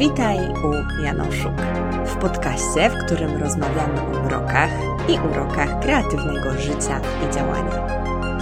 [0.00, 1.52] Witaj u Janoszuk,
[2.06, 4.70] w podcaście, w którym rozmawiamy o mrokach
[5.08, 7.86] i urokach kreatywnego życia i działania.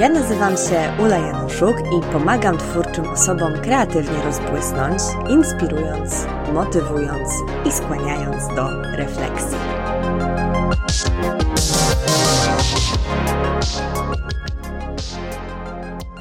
[0.00, 7.29] Ja nazywam się Ula Januszuk i pomagam twórczym osobom kreatywnie rozbłysnąć, inspirując, motywując
[7.65, 9.58] i skłaniając do refleksji.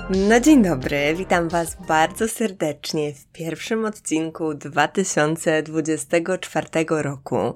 [0.10, 7.54] No dzień dobry, witam Was bardzo serdecznie w pierwszym odcinku 2024 roku.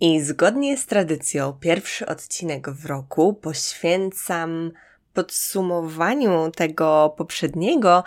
[0.00, 4.70] I zgodnie z tradycją pierwszy odcinek w roku poświęcam
[5.12, 8.04] podsumowaniu tego poprzedniego,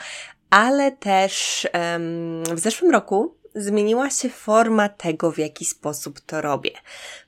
[0.50, 6.72] ale też um, w zeszłym roku zmieniła się forma tego, w jaki sposób to robię.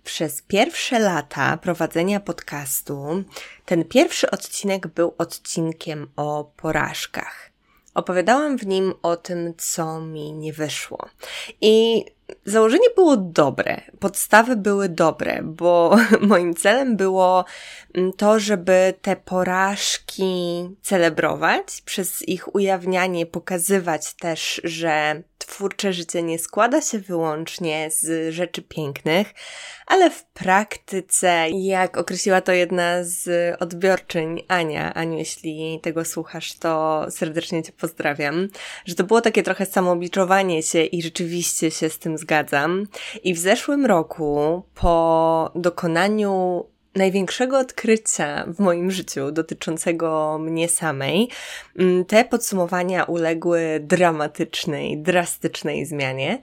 [0.03, 3.23] Przez pierwsze lata prowadzenia podcastu
[3.65, 7.49] ten pierwszy odcinek był odcinkiem o porażkach.
[7.93, 11.05] Opowiadałam w nim o tym, co mi nie wyszło.
[11.61, 12.05] I
[12.45, 17.45] założenie było dobre, podstawy były dobre, bo moim celem było
[17.93, 20.23] mm, to, żeby te porażki
[20.81, 28.61] celebrować, przez ich ujawnianie pokazywać też, że twórcze życie nie składa się wyłącznie z rzeczy
[28.61, 29.33] pięknych,
[29.87, 37.05] ale w praktyce, jak określiła to jedna z odbiorczyń, Ania, Aniu, jeśli tego słuchasz, to
[37.09, 38.47] serdecznie Cię pozdrawiam,
[38.85, 42.87] że to było takie trochę samobiczowanie się i rzeczywiście się z tym zgadzam.
[43.23, 51.29] I w zeszłym roku, po dokonaniu największego odkrycia w moim życiu dotyczącego mnie samej,
[51.79, 56.39] mm, te podsumowania uległy dramatycznej, drastycznej zmianie,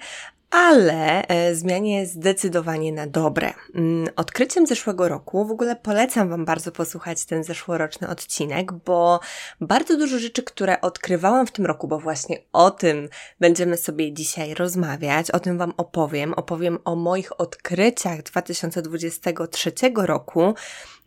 [0.53, 3.53] ale e, zmianie zdecydowanie na dobre.
[3.75, 9.21] Mm, odkryciem zeszłego roku, w ogóle polecam Wam bardzo posłuchać ten zeszłoroczny odcinek, bo
[9.61, 13.09] bardzo dużo rzeczy, które odkrywałam w tym roku, bo właśnie o tym
[13.41, 20.55] będziemy sobie dzisiaj rozmawiać, o tym Wam opowiem, opowiem o moich odkryciach 2023 roku,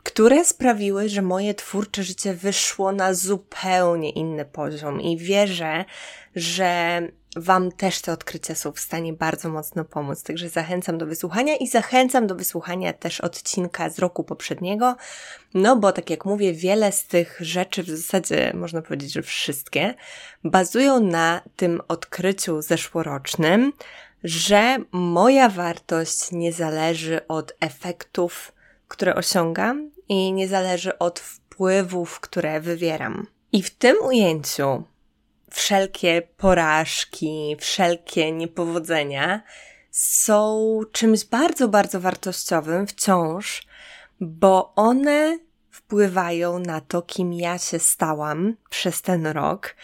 [0.03, 5.85] które sprawiły, że moje twórcze życie wyszło na zupełnie inny poziom i wierzę,
[6.35, 7.01] że
[7.35, 10.23] Wam też te odkrycia są w stanie bardzo mocno pomóc.
[10.23, 14.95] Także zachęcam do wysłuchania i zachęcam do wysłuchania też odcinka z roku poprzedniego,
[15.53, 19.93] no bo tak jak mówię, wiele z tych rzeczy, w zasadzie można powiedzieć, że wszystkie,
[20.43, 23.73] bazują na tym odkryciu zeszłorocznym,
[24.23, 28.51] że moja wartość nie zależy od efektów,
[28.87, 33.27] które osiągam i nie zależy od wpływów, które wywieram.
[33.51, 34.83] I w tym ujęciu
[35.51, 39.41] wszelkie porażki, wszelkie niepowodzenia
[39.91, 43.67] są czymś bardzo, bardzo wartościowym wciąż,
[44.19, 45.39] bo one
[45.71, 49.75] wpływają na to, kim ja się stałam przez ten rok,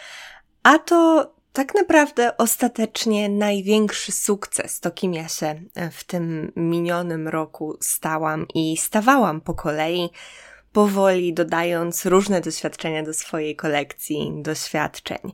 [0.63, 5.61] a to tak naprawdę ostatecznie największy sukces, to kim ja się
[5.91, 10.09] w tym minionym roku stałam i stawałam po kolei,
[10.73, 15.31] powoli dodając różne doświadczenia do swojej kolekcji doświadczeń.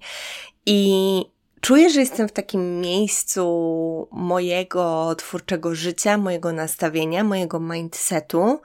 [0.66, 1.26] I
[1.62, 8.62] czuję, że jestem w takim miejscu mojego twórczego życia, mojego nastawienia, mojego mindsetu,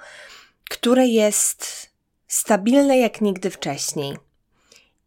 [0.70, 1.90] które jest
[2.26, 4.16] stabilne jak nigdy wcześniej.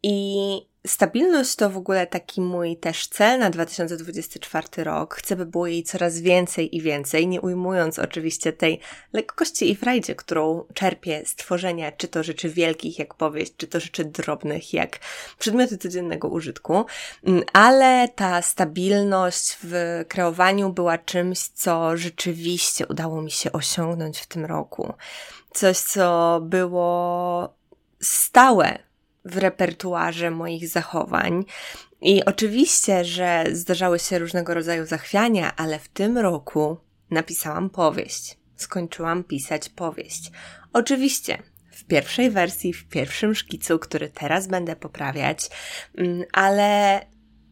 [0.04, 0.38] I
[0.86, 5.16] Stabilność to w ogóle taki mój też cel na 2024 rok.
[5.16, 8.80] Chcę, by było jej coraz więcej i więcej, nie ujmując oczywiście tej
[9.14, 13.80] lekkości i frajdzie, którą czerpię z tworzenia, czy to rzeczy wielkich jak powieść, czy to
[13.80, 15.00] rzeczy drobnych jak
[15.40, 16.86] przedmioty codziennego użytku.
[17.24, 24.28] Mm, ale ta stabilność w kreowaniu była czymś, co rzeczywiście udało mi się osiągnąć w
[24.28, 24.94] tym roku.
[25.54, 27.54] Coś, co było
[28.02, 28.86] stałe
[29.26, 31.46] w repertuarze moich zachowań.
[32.02, 36.78] I oczywiście, że zdarzały się różnego rodzaju zachwiania, ale w tym roku
[37.12, 38.38] napisałam powieść.
[38.56, 40.32] Skończyłam pisać powieść.
[40.74, 45.50] Oczywiście, w pierwszej wersji, w pierwszym szkicu, który teraz będę poprawiać,
[45.98, 47.02] mm, ale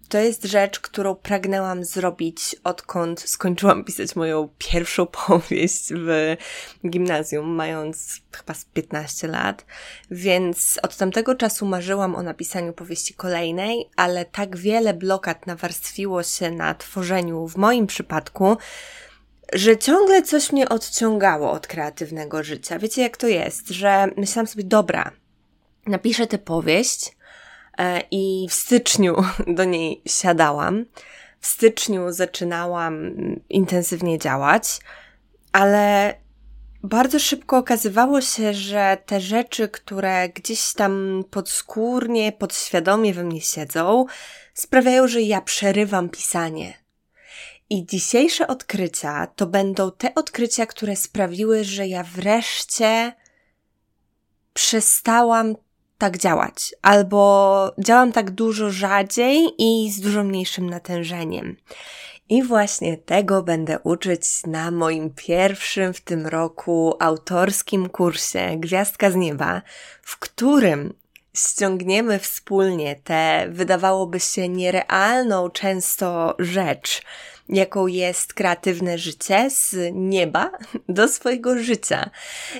[0.10, 6.36] to jest rzecz, którą pragnęłam zrobić, odkąd skończyłam pisać moją pierwszą powieść w
[6.90, 9.66] gimnazjum, mając chyba z 15 lat.
[10.12, 16.52] Więc od tamtego czasu marzyłam o napisaniu powieści kolejnej, ale tak wiele blokad nawarstwiło się
[16.52, 18.58] na tworzeniu w moim przypadku,
[19.54, 22.80] że ciągle coś mnie odciągało od kreatywnego życia.
[22.80, 25.12] Wiecie, jak to jest, że myślałam sobie, dobra,
[25.88, 27.16] napiszę tę powieść,
[28.12, 29.16] i w styczniu
[29.58, 30.86] do niej siadałam.
[31.40, 33.16] W styczniu zaczynałam
[33.50, 34.80] intensywnie działać,
[35.52, 36.16] ale
[36.84, 44.06] bardzo szybko okazywało się, że te rzeczy, które gdzieś tam podskórnie, podświadomie we mnie siedzą,
[44.54, 46.74] sprawiają, że ja przerywam pisanie.
[47.70, 53.14] I dzisiejsze odkrycia to będą te odkrycia, które sprawiły, że ja wreszcie
[54.54, 55.56] przestałam
[56.04, 61.56] tak działać, albo działam tak dużo rzadziej i z dużo mniejszym natężeniem.
[62.30, 69.16] I właśnie tego będę uczyć na moim pierwszym w tym roku autorskim kursie Gwiazdka z
[69.16, 69.62] Nieba,
[70.02, 70.94] w którym
[71.34, 77.02] ściągniemy wspólnie tę, wydawałoby się, nierealną często rzecz,
[77.50, 80.52] jaką jest kreatywne życie z nieba
[80.90, 82.10] do swojego życia.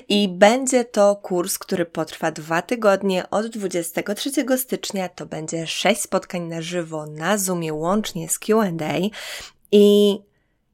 [0.08, 5.08] I będzie to kurs, który potrwa dwa tygodnie od 23 stycznia.
[5.08, 8.70] To będzie sześć spotkań na żywo na Zoomie łącznie z QA.
[9.72, 10.18] I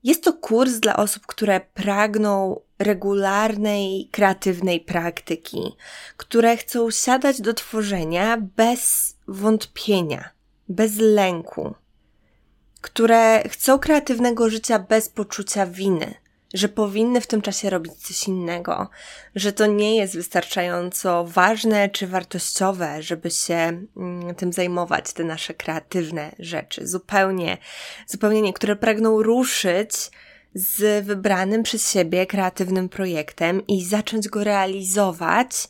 [0.05, 5.77] jest to kurs dla osób, które pragną regularnej, kreatywnej praktyki,
[6.17, 10.31] które chcą siadać do tworzenia bez wątpienia,
[10.69, 11.75] bez lęku,
[12.81, 16.15] które chcą kreatywnego życia bez poczucia winy,
[16.55, 18.89] że powinny w tym czasie robić coś innego,
[19.35, 23.55] że to nie jest wystarczająco ważne czy wartościowe, żeby się
[23.97, 26.87] mm, tym zajmować, te nasze kreatywne rzeczy.
[26.87, 27.59] Zupełnie,
[28.07, 29.93] zupełnie niektóre pragną ruszyć
[30.55, 35.69] z wybranym przez siebie kreatywnym projektem i zacząć go realizować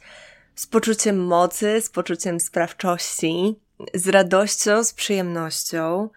[0.54, 3.58] z poczuciem mocy, z poczuciem sprawczości,
[3.94, 6.08] z radością, z przyjemnością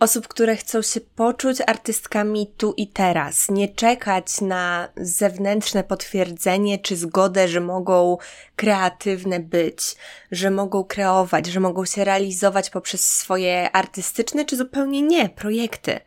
[0.00, 6.96] osób, które chcą się poczuć artystkami tu i teraz, nie czekać na zewnętrzne potwierdzenie czy
[6.96, 8.18] zgodę, że mogą
[8.56, 9.96] kreatywne być,
[10.30, 16.00] że mogą kreować, że mogą się realizować poprzez swoje artystyczne czy zupełnie nie projekty.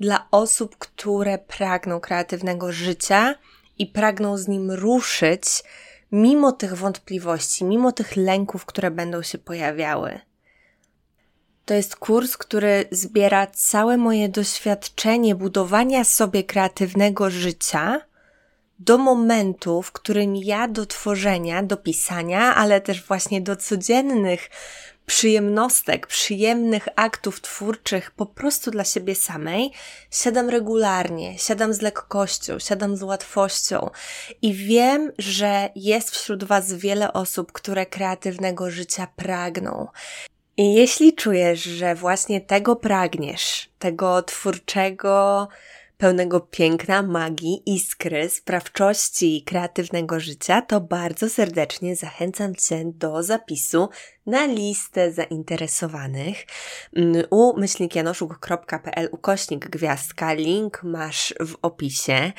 [0.00, 3.34] Dla osób, które pragną kreatywnego życia
[3.78, 5.44] i pragną z nim ruszyć,
[6.12, 10.20] mimo tych wątpliwości, mimo tych lęków, które będą się pojawiały.
[11.64, 18.00] To jest kurs, który zbiera całe moje doświadczenie budowania sobie kreatywnego życia
[18.78, 24.50] do momentu, w którym ja do tworzenia, do pisania, ale też właśnie do codziennych
[25.06, 29.72] przyjemnostek, przyjemnych aktów twórczych po prostu dla siebie samej,
[30.10, 33.90] siadam regularnie, siadam z lekkością, siadam z łatwością
[34.42, 39.88] i wiem, że jest wśród Was wiele osób, które kreatywnego życia pragną.
[40.62, 45.48] I jeśli czujesz, że właśnie tego pragniesz, tego twórczego,
[45.98, 53.88] pełnego piękna, magii, iskry, sprawczości i kreatywnego życia, to bardzo serdecznie zachęcam Cię do zapisu
[54.26, 56.46] na listę zainteresowanych
[56.96, 60.32] mm, u myślnikjanoszuk.pl ukośnik gwiazdka.
[60.32, 62.32] Link masz w opisie.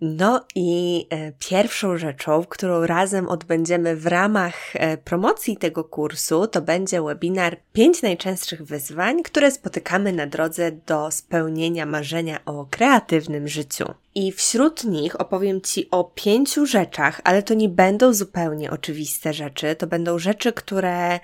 [0.00, 6.62] No i e, pierwszą rzeczą, którą razem odbędziemy w ramach e, promocji tego kursu, to
[6.62, 13.94] będzie webinar 5 najczęstszych wyzwań, które spotykamy na drodze do spełnienia marzenia o kreatywnym życiu.
[14.16, 19.76] I wśród nich opowiem Ci o pięciu rzeczach, ale to nie będą zupełnie oczywiste rzeczy.
[19.76, 21.20] To będą rzeczy, które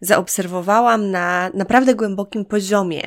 [0.00, 3.02] zaobserwowałam na naprawdę głębokim poziomie,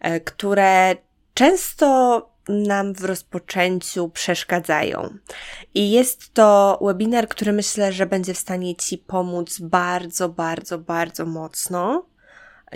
[0.00, 0.96] e, które
[1.34, 5.08] często nam w rozpoczęciu przeszkadzają.
[5.74, 11.26] I jest to webinar, który myślę, że będzie w stanie Ci pomóc bardzo, bardzo, bardzo
[11.26, 12.06] mocno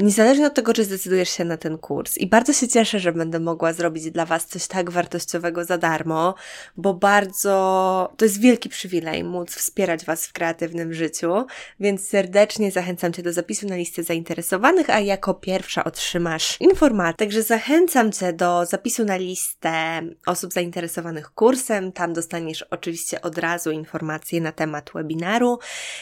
[0.00, 2.18] Niezależnie od tego, czy zdecydujesz się na ten kurs.
[2.18, 6.34] I bardzo się cieszę, że będę mogła zrobić dla Was coś tak wartościowego za darmo,
[6.76, 11.46] bo bardzo to jest wielki przywilej móc wspierać Was w kreatywnym życiu,
[11.80, 17.16] więc serdecznie zachęcam Cię do zapisu na listę zainteresowanych, a jako pierwsza otrzymasz informację.
[17.16, 21.92] Także zachęcam Cię do zapisu na listę osób zainteresowanych kursem.
[21.92, 25.58] Tam dostaniesz oczywiście od razu informacje na temat webinaru.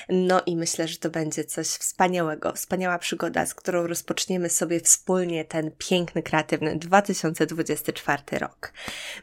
[0.08, 5.44] No i myślę, że to będzie coś wspaniałego, wspaniała przygoda, z którą rozpoczniemy sobie wspólnie
[5.44, 8.72] ten piękny, kreatywny 2024 rok.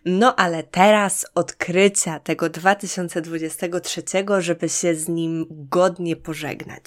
[0.05, 4.03] No ale teraz odkrycia tego 2023,
[4.39, 6.83] żeby się z nim godnie pożegnać.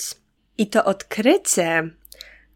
[0.58, 1.90] I to odkrycie,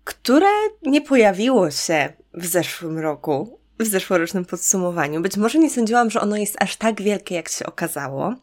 [0.04, 0.50] które
[0.82, 6.37] nie pojawiło się w zeszłym roku, w zeszłorocznym podsumowaniu, być może nie sądziłam, że ono
[6.37, 8.35] jest aż tak wielkie, jak się okazało,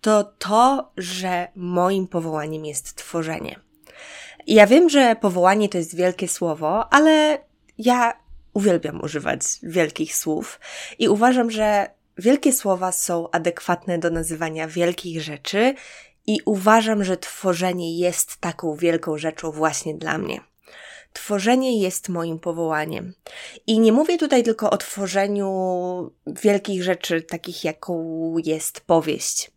[0.00, 3.60] to to, że moim powołaniem jest tworzenie.
[4.46, 7.38] Ja wiem, że powołanie to jest wielkie słowo, ale
[7.78, 8.22] ja
[8.54, 10.60] uwielbiam używać wielkich słów
[10.98, 15.74] i uważam, że wielkie słowa są adekwatne do nazywania wielkich rzeczy
[16.26, 20.40] i uważam, że tworzenie jest taką wielką rzeczą właśnie dla mnie.
[21.12, 23.14] Tworzenie jest moim powołaniem.
[23.66, 25.50] I nie mówię tutaj tylko o tworzeniu
[26.26, 29.50] wielkich rzeczy, takich jaką jest powieść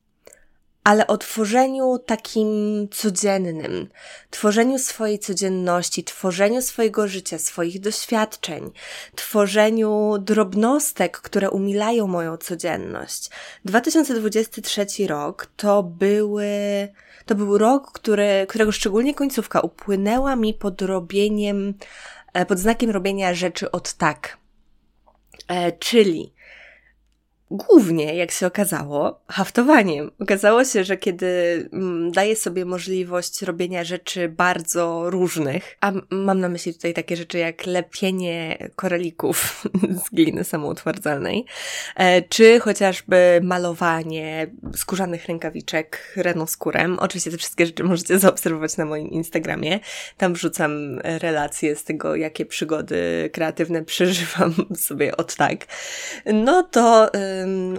[0.86, 2.48] ale o tworzeniu takim
[2.92, 3.89] codziennym,
[4.30, 8.72] tworzeniu swojej codzienności, tworzeniu swojego życia, swoich doświadczeń,
[9.15, 13.30] tworzeniu drobnostek, które umilają moją codzienność.
[13.65, 16.48] 2023 rok to były,
[17.25, 21.74] to był rok, który, którego szczególnie końcówka upłynęła mi pod robieniem,
[22.34, 24.38] e, pod znakiem robienia rzeczy od tak.
[25.48, 26.35] E, czyli
[27.55, 30.12] Głównie, jak się okazało, haftowaniem.
[30.19, 31.25] Okazało się, że kiedy
[31.74, 37.38] mm, daję sobie możliwość robienia rzeczy bardzo różnych, a mam na myśli tutaj takie rzeczy
[37.38, 39.63] jak lepienie koralików
[40.05, 41.45] z gliny samoutwardzalnej,
[41.95, 47.00] e, czy chociażby malowanie skórzanych rękawiczek renoskórem.
[47.00, 49.79] Oczywiście te wszystkie rzeczy możecie zaobserwować na moim Instagramie.
[50.17, 55.65] Tam wrzucam relacje z tego, jakie przygody kreatywne przeżywam sobie od tak.
[56.25, 57.12] No to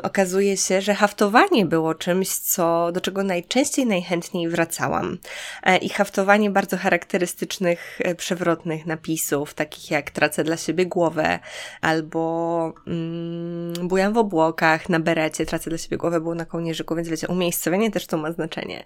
[0.02, 5.18] okazuje się, że haftowanie było czymś, co, do czego najczęściej, najchętniej wracałam.
[5.62, 11.38] E, I haftowanie bardzo charakterystycznych, e, przewrotnych napisów, takich jak tracę dla siebie głowę,
[11.80, 17.08] albo mm, bujam w obłokach, na berecie, tracę dla siebie głowę, było na kołnierzyku, więc
[17.08, 18.84] wiecie, umiejscowienie też to ma znaczenie.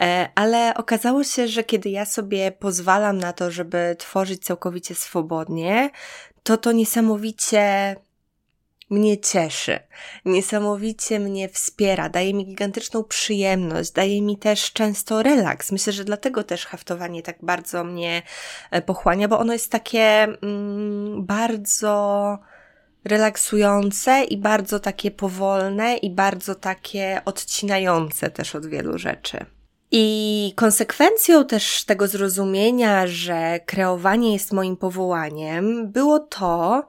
[0.00, 5.90] E, ale okazało się, że kiedy ja sobie pozwalam na to, żeby tworzyć całkowicie swobodnie,
[6.42, 7.96] to to niesamowicie
[8.90, 9.78] mnie cieszy,
[10.24, 15.72] niesamowicie mnie wspiera, daje mi gigantyczną przyjemność, daje mi też często relaks.
[15.72, 18.22] Myślę, że dlatego też haftowanie tak bardzo mnie
[18.70, 20.02] e, pochłania, bo ono jest takie
[20.42, 22.38] mm, bardzo
[23.04, 29.46] relaksujące i bardzo takie powolne i bardzo takie odcinające też od wielu rzeczy.
[29.90, 36.88] I konsekwencją też tego zrozumienia, że kreowanie jest moim powołaniem, było to,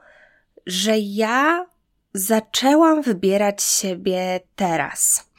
[0.66, 1.66] że ja
[2.14, 5.30] zaczęłam wybierać siebie teraz.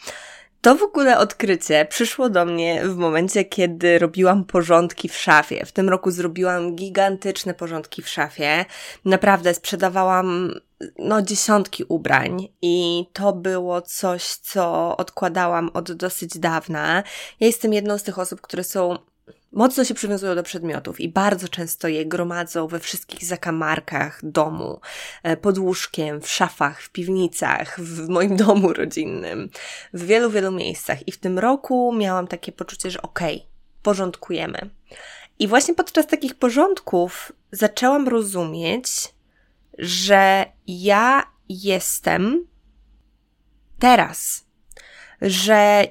[0.61, 5.66] To w ogóle odkrycie przyszło do mnie w momencie, kiedy robiłam porządki w szafie.
[5.66, 8.64] W tym roku zrobiłam gigantyczne porządki w szafie.
[9.04, 10.54] Naprawdę sprzedawałam
[10.99, 17.02] no dziesiątki ubrań i to było coś, co odkładałam od dosyć dawna.
[17.40, 18.99] Ja jestem jedną z tych osób, które są
[19.55, 24.81] mocno się przywiązują do przedmiotów i bardzo często je gromadzą we wszystkich zakamarkach domu,
[25.23, 29.51] e, pod łóżkiem, w szafach, w piwnicach, w moim domu rodzinnym,
[29.93, 31.09] w wielu, wielu miejscach.
[31.09, 33.49] I w tym roku miałam takie poczucie, że okej, okay,
[33.83, 34.71] porządkujemy.
[35.39, 38.89] I właśnie podczas takich porządków zaczęłam rozumieć,
[39.79, 42.47] że ja jestem
[43.79, 44.47] teraz,
[45.23, 45.85] że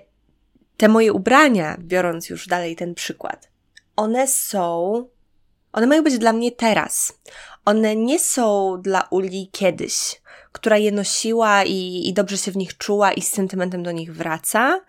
[0.78, 3.53] te moje ubrania, biorąc już dalej ten przykład,
[3.96, 5.08] one są,
[5.72, 7.20] one mają być dla mnie teraz.
[7.66, 10.22] One nie są dla Uli kiedyś,
[10.52, 14.16] która je nosiła i, i dobrze się w nich czuła i z sentymentem do nich
[14.16, 14.82] wraca,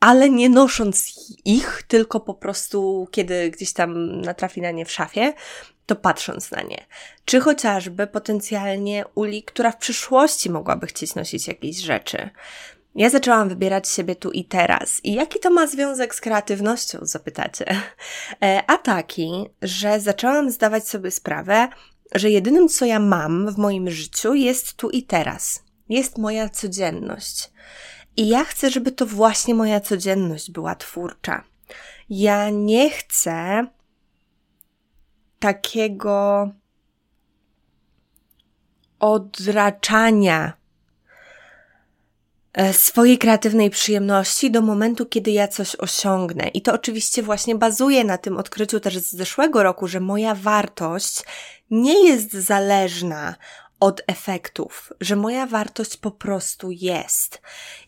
[0.00, 1.12] ale nie nosząc
[1.44, 5.32] ich, tylko po prostu, kiedy gdzieś tam natrafi na nie w szafie,
[5.86, 6.86] to patrząc na nie.
[7.24, 12.30] Czy chociażby potencjalnie Uli, która w przyszłości mogłaby chcieć nosić jakieś rzeczy.
[12.98, 15.00] Ja zaczęłam wybierać siebie tu i teraz.
[15.04, 17.64] I jaki to ma związek z kreatywnością, zapytacie?
[18.42, 19.30] E, a taki,
[19.62, 21.68] że zaczęłam zdawać sobie sprawę,
[22.14, 25.62] że jedynym, co ja mam w moim życiu, jest tu i teraz.
[25.88, 27.50] Jest moja codzienność.
[28.16, 31.44] I ja chcę, żeby to właśnie moja codzienność była twórcza.
[32.10, 33.66] Ja nie chcę
[35.38, 36.48] takiego
[38.98, 40.57] odraczania
[42.72, 46.48] swojej kreatywnej przyjemności do momentu, kiedy ja coś osiągnę.
[46.48, 51.22] I to oczywiście właśnie bazuje na tym odkryciu też z zeszłego roku, że moja wartość
[51.70, 53.34] nie jest zależna
[53.80, 57.40] od efektów, że moja wartość po prostu jest.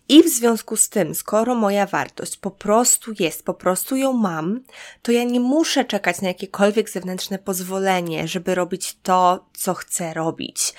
[0.09, 4.61] I w związku z tym, skoro moja wartość po prostu jest, po prostu ją mam,
[5.03, 10.75] to ja nie muszę czekać na jakiekolwiek zewnętrzne pozwolenie, żeby robić to, co chcę robić.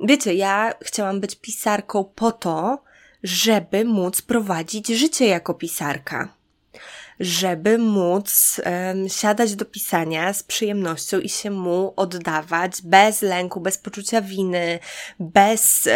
[0.00, 2.85] Wiecie, ja chciałam być pisarką po to,
[3.26, 6.28] żeby móc prowadzić życie jako pisarka.
[7.20, 13.78] Żeby móc um, siadać do pisania z przyjemnością i się mu oddawać bez lęku, bez
[13.78, 14.78] poczucia winy,
[15.20, 15.88] bez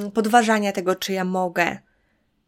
[0.00, 1.78] um, podważania tego, czy ja mogę.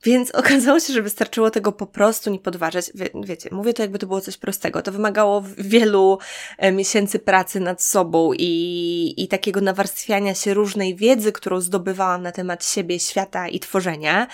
[0.04, 2.90] Więc okazało się, że wystarczyło tego po prostu nie podważać.
[2.94, 4.82] Wie, wiecie, mówię to jakby to było coś prostego.
[4.82, 6.18] To wymagało wielu
[6.58, 12.32] e, miesięcy pracy nad sobą i, i takiego nawarstwiania się różnej wiedzy, którą zdobywałam na
[12.32, 14.26] temat siebie, świata i tworzenia.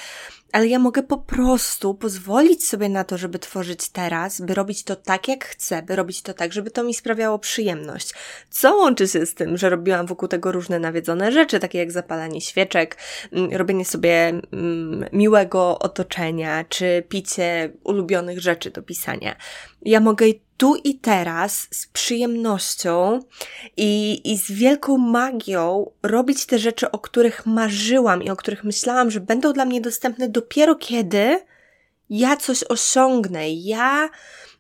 [0.55, 4.97] Ale ja mogę po prostu pozwolić sobie na to, żeby tworzyć teraz, by robić to
[4.97, 8.15] tak, jak chcę, by robić to tak, żeby to mi sprawiało przyjemność.
[8.51, 12.41] Co łączy się z tym, że robiłam wokół tego różne nawiedzone rzeczy, takie jak zapalanie
[12.41, 12.97] świeczek,
[13.33, 19.37] mm, robienie sobie mm, miłego otoczenia, czy picie ulubionych rzeczy do pisania.
[19.83, 23.21] Ja mogę tu i teraz z przyjemnością
[23.77, 29.11] i, i z wielką magią robić te rzeczy, o których marzyłam i o których myślałam,
[29.11, 31.41] że będą dla mnie dostępne dopiero kiedy
[32.11, 33.51] ja coś osiągnę.
[33.51, 34.11] Ja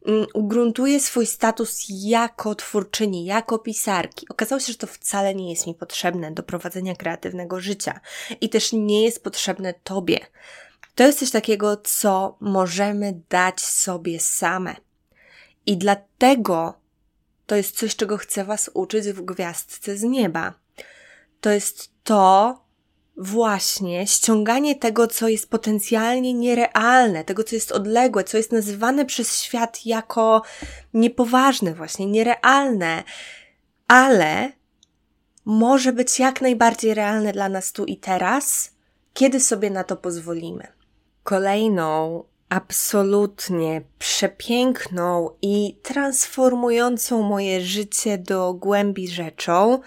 [0.06, 4.26] mm, ugruntuję swój status jako twórczyni, jako pisarki.
[4.28, 8.00] Okazało się, że to wcale nie jest mi potrzebne do prowadzenia kreatywnego życia
[8.40, 10.20] i też nie jest potrzebne Tobie.
[10.94, 14.76] To jest coś takiego, co możemy dać sobie same.
[15.66, 16.74] I dlatego
[17.46, 20.54] to jest coś, czego chcę Was uczyć w gwiazdce z nieba.
[21.40, 22.60] To jest to
[23.16, 29.38] właśnie ściąganie tego, co jest potencjalnie nierealne, tego, co jest odległe, co jest nazywane przez
[29.38, 30.42] świat jako
[30.94, 33.02] niepoważne, właśnie nierealne,
[33.88, 34.52] ale
[35.44, 38.70] może być jak najbardziej realne dla nas tu i teraz,
[39.14, 40.66] kiedy sobie na to pozwolimy.
[41.22, 49.80] Kolejną absolutnie przepiękną i transformującą moje życie do głębi rzeczą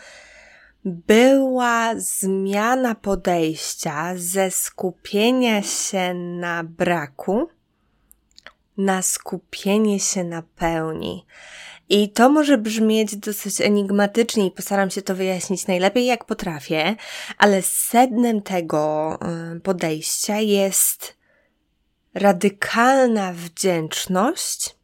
[0.85, 7.49] była zmiana podejścia ze skupienia się na braku
[8.77, 11.25] na skupienie się na pełni.
[11.89, 16.95] I to może brzmieć dosyć enigmatycznie i postaram się to wyjaśnić najlepiej jak potrafię,
[17.37, 19.13] ale sednem tego
[19.55, 21.17] y, podejścia jest
[22.13, 24.75] radykalna wdzięczność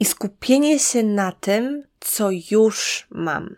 [0.00, 3.56] i skupienie się na tym, co już mam.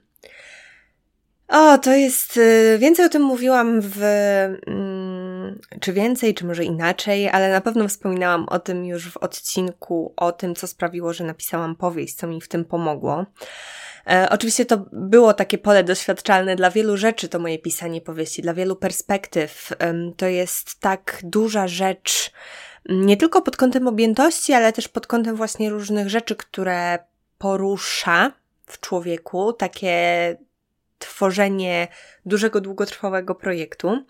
[1.51, 2.37] O, to jest.
[2.37, 3.99] Y, więcej o tym mówiłam w.
[4.67, 10.15] Mm, czy więcej, czy może inaczej, ale na pewno wspominałam o tym już w odcinku
[10.17, 13.27] o tym, co sprawiło, że napisałam powieść, co mi w tym pomogło.
[14.07, 18.55] E, oczywiście to było takie pole doświadczalne dla wielu rzeczy, to moje pisanie powieści, dla
[18.55, 19.73] wielu perspektyw.
[19.79, 22.33] E, to jest tak duża rzecz,
[22.89, 26.99] nie tylko pod kątem objętości, ale też pod kątem właśnie różnych rzeczy, które
[27.39, 28.33] porusza
[28.67, 30.37] w człowieku, takie
[30.99, 31.89] tworzenie
[32.27, 34.05] dużego, długotrwałego projektu,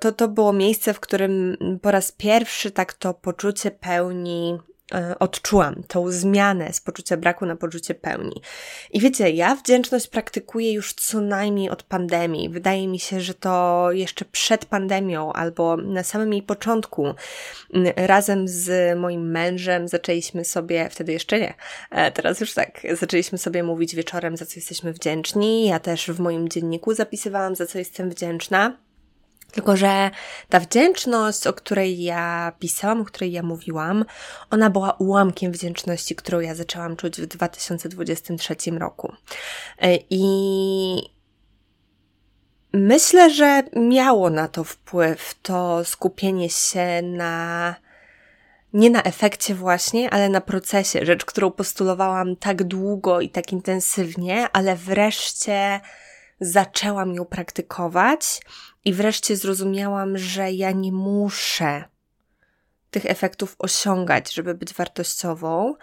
[0.00, 4.58] to to było miejsce, w którym po raz pierwszy tak to poczucie pełni
[5.18, 8.42] odczułam tą zmianę z poczucia braku na poczucie pełni.
[8.90, 12.48] I wiecie, ja wdzięczność praktykuję już co najmniej od pandemii.
[12.48, 17.14] Wydaje mi się, że to jeszcze przed pandemią albo na samym jej początku
[17.96, 21.54] razem z moim mężem zaczęliśmy sobie, wtedy jeszcze nie,
[21.90, 25.66] e, teraz już tak, zaczęliśmy sobie mówić wieczorem, za co jesteśmy wdzięczni.
[25.66, 28.76] Ja też w moim dzienniku zapisywałam, za co jestem wdzięczna.
[29.54, 30.10] Tylko, że
[30.48, 34.04] ta wdzięczność, o której ja pisałam, o której ja mówiłam,
[34.50, 39.12] ona była ułamkiem wdzięczności, którą ja zaczęłam czuć w 2023 roku.
[39.78, 41.14] E, I
[42.72, 47.74] myślę, że miało na to wpływ to skupienie się na
[48.72, 54.48] nie na efekcie właśnie, ale na procesie, rzecz, którą postulowałam tak długo i tak intensywnie,
[54.52, 55.80] ale wreszcie
[56.44, 58.40] zaczęłam ją praktykować
[58.84, 61.84] i wreszcie zrozumiałam, że ja nie muszę
[62.94, 65.74] tych efektów osiągać, żeby być wartościową,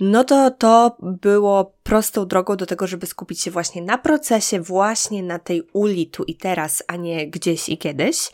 [0.00, 5.22] no to to było prostą drogą do tego, żeby skupić się właśnie na procesie, właśnie
[5.22, 8.30] na tej uli tu i teraz, a nie gdzieś i kiedyś.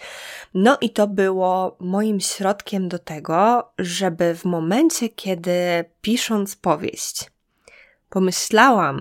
[0.55, 7.31] No i to było moim środkiem do tego, żeby w momencie, kiedy pisząc powieść,
[8.11, 9.01] pomyślałam,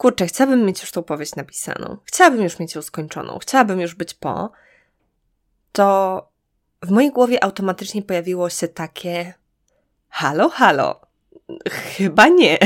[0.00, 4.14] kurczę, chciałabym mieć już tą powieść napisaną, chciałabym już mieć ją skończoną, chciałabym już być
[4.14, 4.50] po,
[5.72, 6.28] to
[6.82, 9.34] w mojej głowie automatycznie pojawiło się takie
[10.08, 11.00] halo, halo,
[11.70, 12.58] chyba nie.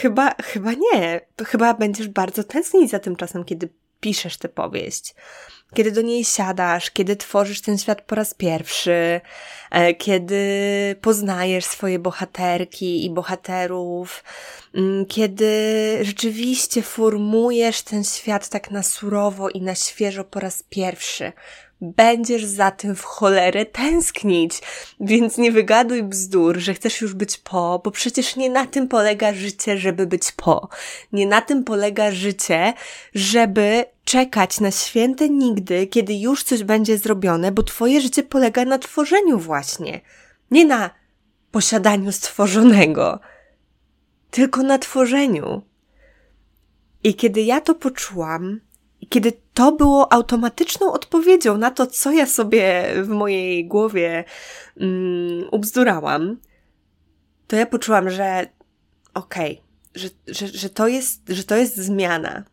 [0.00, 1.20] chyba, chyba nie.
[1.46, 3.68] Chyba będziesz bardzo tęsknić za tym czasem, kiedy
[4.00, 5.14] piszesz tę powieść
[5.74, 9.20] kiedy do niej siadasz, kiedy tworzysz ten świat po raz pierwszy,
[9.70, 10.36] e, kiedy
[11.00, 14.24] poznajesz swoje bohaterki i bohaterów,
[14.74, 15.52] mm, kiedy
[16.02, 21.32] rzeczywiście formujesz ten świat tak na surowo i na świeżo po raz pierwszy
[21.82, 24.60] będziesz za tym w cholerę tęsknić.
[25.00, 29.34] Więc nie wygaduj bzdur, że chcesz już być po, bo przecież nie na tym polega
[29.34, 30.68] życie, żeby być po.
[31.12, 32.72] Nie na tym polega życie,
[33.14, 38.78] żeby czekać na święte nigdy, kiedy już coś będzie zrobione, bo twoje życie polega na
[38.78, 40.00] tworzeniu właśnie.
[40.50, 40.90] Nie na
[41.50, 43.20] posiadaniu stworzonego,
[44.30, 45.62] tylko na tworzeniu.
[47.04, 48.60] I kiedy ja to poczułam,
[49.06, 54.24] kiedy to było automatyczną odpowiedzią na to, co ja sobie w mojej głowie
[54.80, 56.40] mm, ubzdurałam,
[57.46, 58.46] to ja poczułam, że
[59.14, 59.62] okej, okay,
[59.94, 62.44] że, że, że, to jest, że to jest zmiana.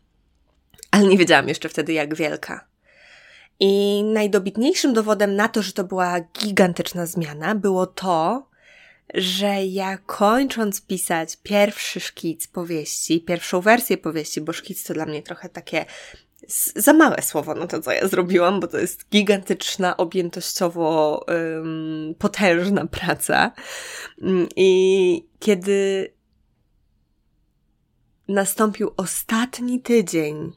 [0.90, 2.66] Ale nie wiedziałam jeszcze wtedy, jak wielka.
[3.60, 8.48] I najdobitniejszym dowodem na to, że to była gigantyczna zmiana, było to,
[9.14, 15.22] że ja kończąc pisać pierwszy szkic powieści, pierwszą wersję powieści, bo szkic to dla mnie
[15.22, 15.84] trochę takie
[16.76, 21.26] za małe słowo na to, co ja zrobiłam, bo to jest gigantyczna, objętościowo
[22.18, 23.52] potężna praca.
[24.22, 26.12] Mm, I kiedy
[28.28, 30.52] nastąpił ostatni tydzień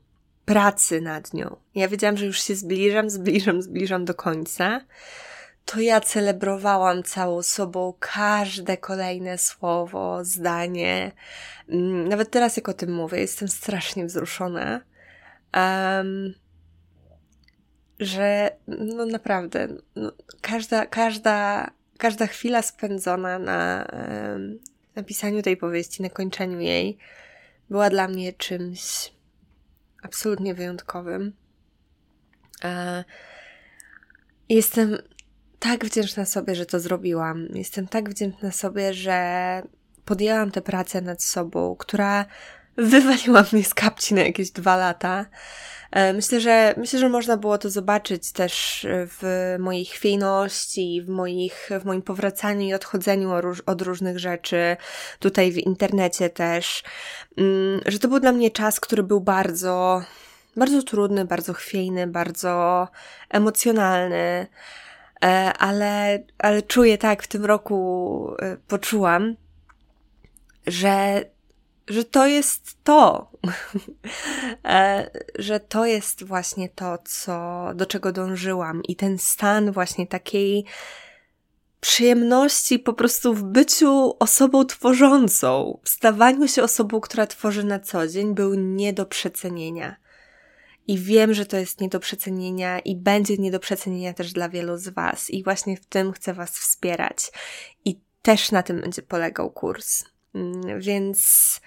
[0.45, 4.81] pracy nad nią, ja wiedziałam, że już się zbliżam, zbliżam, zbliżam do końca,
[5.65, 11.11] to ja celebrowałam całą sobą każde kolejne słowo, zdanie.
[11.69, 14.81] Mm, nawet teraz, jak o tym mówię, jestem strasznie wzruszona.
[15.55, 16.33] Um,
[17.99, 20.11] że no naprawdę, no,
[20.41, 24.59] każda, każda, każda chwila spędzona na um,
[24.95, 26.97] napisaniu tej powieści, na kończeniu jej,
[27.69, 29.13] była dla mnie czymś
[30.03, 31.33] absolutnie wyjątkowym.
[32.63, 33.03] E,
[34.49, 34.97] jestem
[35.59, 37.47] tak wdzięczna sobie, że to zrobiłam.
[37.53, 39.61] Jestem tak wdzięczna sobie, że
[40.05, 42.25] podjęłam tę pracę nad sobą, która
[42.77, 45.25] wywaliła mnie z kapci na jakieś dwa lata.
[45.91, 51.69] E, myślę, że myślę, że można było to zobaczyć też w mojej chwiejności, w, moich,
[51.81, 53.31] w moim powracaniu i odchodzeniu
[53.65, 54.77] od różnych rzeczy,
[55.19, 56.83] tutaj w internecie też,
[57.37, 60.01] mm, że to był dla mnie czas, który był bardzo,
[60.55, 62.87] bardzo trudny, bardzo chwiejny, bardzo
[63.29, 64.47] emocjonalny.
[65.23, 69.35] E, ale, ale czuję tak, w tym roku e, poczułam,
[70.67, 71.25] że,
[71.87, 73.31] że to jest to,
[74.65, 80.65] e, że to jest właśnie to, co, do czego dążyłam i ten stan właśnie takiej
[81.79, 88.07] przyjemności po prostu w byciu osobą tworzącą, w stawaniu się osobą, która tworzy na co
[88.07, 89.95] dzień, był nie do przecenienia.
[90.87, 94.49] I wiem, że to jest nie do przecenienia i będzie nie do przecenienia też dla
[94.49, 95.29] wielu z Was.
[95.29, 97.31] I właśnie w tym chcę Was wspierać.
[97.85, 100.03] I też na tym będzie polegał kurs.
[100.35, 101.61] Mm, więc.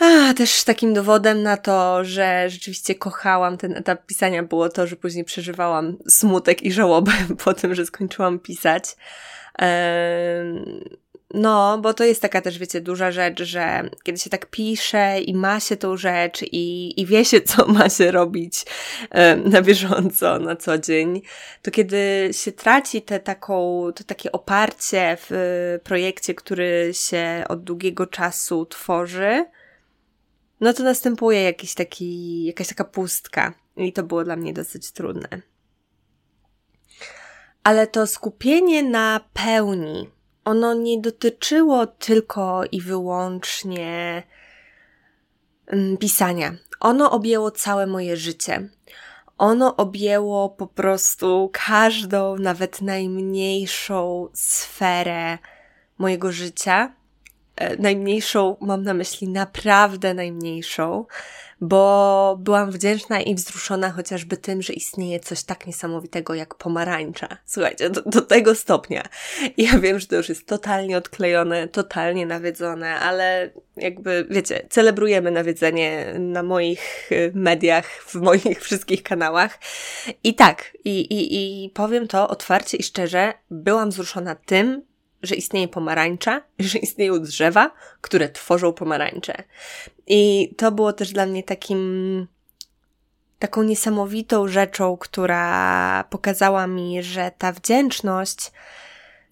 [0.00, 4.96] A, też takim dowodem na to, że rzeczywiście kochałam ten etap pisania, było to, że
[4.96, 7.12] później przeżywałam smutek i żałobę
[7.44, 8.96] po tym, że skończyłam pisać.
[11.34, 15.34] No, bo to jest taka też, wiecie, duża rzecz, że kiedy się tak pisze i
[15.34, 18.64] ma się tą rzecz i, i wie się, co ma się robić
[19.44, 21.22] na bieżąco, na co dzień,
[21.62, 28.06] to kiedy się traci te taką, to takie oparcie w projekcie, który się od długiego
[28.06, 29.44] czasu tworzy,
[30.60, 33.54] no to następuje jakiś taki, jakaś taka pustka.
[33.76, 35.28] I to było dla mnie dosyć trudne.
[37.64, 40.10] Ale to skupienie na pełni,
[40.48, 44.22] ono nie dotyczyło tylko i wyłącznie
[45.66, 46.56] mm, pisania.
[46.80, 48.68] Ono objęło całe moje życie.
[49.38, 55.38] Ono objęło po prostu każdą, nawet najmniejszą sferę
[55.98, 56.94] mojego życia.
[57.56, 61.06] E, najmniejszą, mam na myśli naprawdę najmniejszą,
[61.60, 67.28] bo byłam wdzięczna i wzruszona chociażby tym, że istnieje coś tak niesamowitego jak pomarańcza.
[67.46, 69.02] Słuchajcie, do, do tego stopnia.
[69.56, 76.14] Ja wiem, że to już jest totalnie odklejone, totalnie nawiedzone, ale jakby, wiecie, celebrujemy nawiedzenie
[76.18, 79.58] na moich y, mediach, w moich wszystkich kanałach.
[80.24, 84.87] I tak, i, i, i powiem to otwarcie i szczerze, byłam wzruszona tym,
[85.22, 89.42] że istnieje pomarańcza, że istnieją drzewa, które tworzą pomarańcze.
[90.06, 92.26] I to było też dla mnie takim,
[93.38, 98.52] taką niesamowitą rzeczą, która pokazała mi, że ta wdzięczność,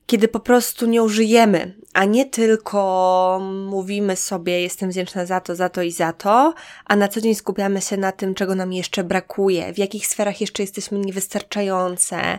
[0.06, 3.38] kiedy po prostu nią żyjemy, a nie tylko
[3.70, 7.34] mówimy sobie, jestem wdzięczna za to, za to i za to, a na co dzień
[7.34, 12.38] skupiamy się na tym, czego nam jeszcze brakuje, w jakich sferach jeszcze jesteśmy niewystarczające,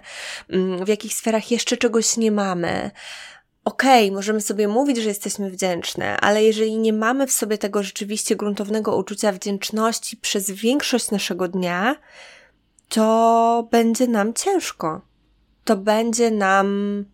[0.49, 2.91] mm, w jakich sferach jeszcze czegoś nie mamy
[3.67, 7.83] okej, okay, możemy sobie mówić, że jesteśmy wdzięczne, ale jeżeli nie mamy w sobie tego
[7.83, 11.95] rzeczywiście gruntownego uczucia wdzięczności przez większość naszego dnia,
[12.89, 15.01] to będzie nam ciężko.
[15.63, 17.05] To będzie nam,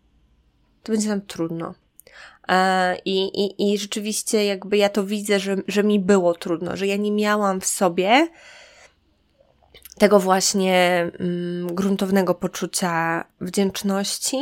[0.84, 1.74] to będzie nam trudno.
[2.48, 6.88] E, I, i, I rzeczywiście, jakby ja to widzę, że, że mi było trudno, że
[6.88, 8.28] ja nie miałam w sobie
[9.98, 14.38] tego właśnie mm, gruntownego poczucia wdzięczności,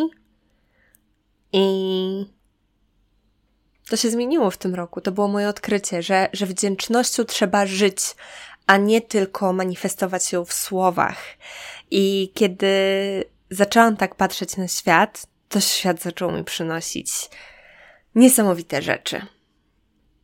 [1.54, 2.26] i
[3.90, 5.02] to się zmieniło w tym roku.
[5.02, 7.98] To było moje odkrycie, że, że wdzięcznością trzeba żyć,
[8.68, 11.18] a nie tylko manifestować ją w słowach.
[11.92, 12.68] I kiedy
[13.50, 17.30] zaczęłam tak patrzeć na świat, to świat zaczął mi przynosić
[18.16, 19.22] niesamowite rzeczy.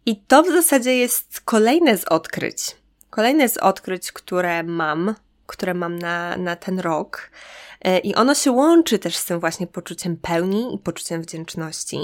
[0.06, 2.76] I to w zasadzie jest kolejne z odkryć.
[3.10, 7.32] Kolejne z odkryć, które mam, które mam na, na ten rok.
[7.82, 12.00] E, I ono się łączy też z tym właśnie poczuciem pełni i poczuciem wdzięczności.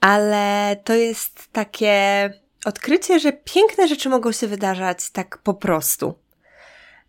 [0.00, 2.30] Ale to jest takie
[2.64, 6.14] odkrycie, że piękne rzeczy mogą się wydarzać tak po prostu.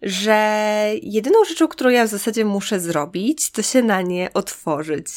[0.01, 5.07] Że jedyną rzeczą, którą ja w zasadzie muszę zrobić, to się na nie otworzyć.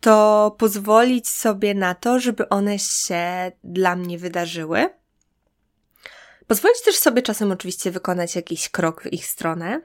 [0.00, 4.90] To pozwolić sobie na to, żeby one się dla mnie wydarzyły.
[6.46, 9.80] Pozwolić też sobie czasem oczywiście wykonać jakiś krok w ich stronę,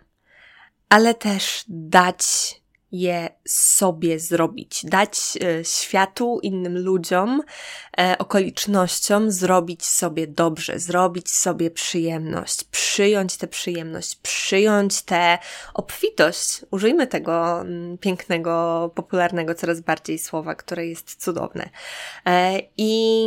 [0.90, 2.60] ale też dać
[2.92, 7.42] je sobie zrobić, dać e, światu, innym ludziom,
[8.00, 15.38] e, okolicznościom zrobić sobie dobrze, zrobić sobie przyjemność, przyjąć tę przyjemność, przyjąć tę
[15.74, 16.62] obfitość.
[16.72, 21.70] Użyjmy tego mm, pięknego, popularnego coraz bardziej słowa, które jest cudowne.
[22.26, 23.24] E, I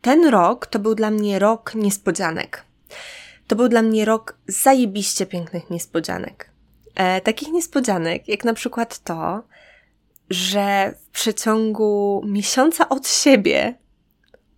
[0.00, 2.64] ten rok to był dla mnie rok niespodzianek.
[3.46, 6.50] To był dla mnie rok zajebiście pięknych niespodzianek.
[6.94, 9.42] E, takich niespodzianek, jak na przykład to,
[10.30, 13.74] że w przeciągu miesiąca od siebie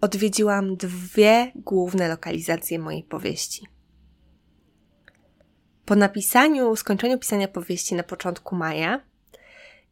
[0.00, 3.66] odwiedziłam dwie główne lokalizacje mojej powieści.
[5.84, 9.00] Po napisaniu, skończeniu pisania powieści na początku maja,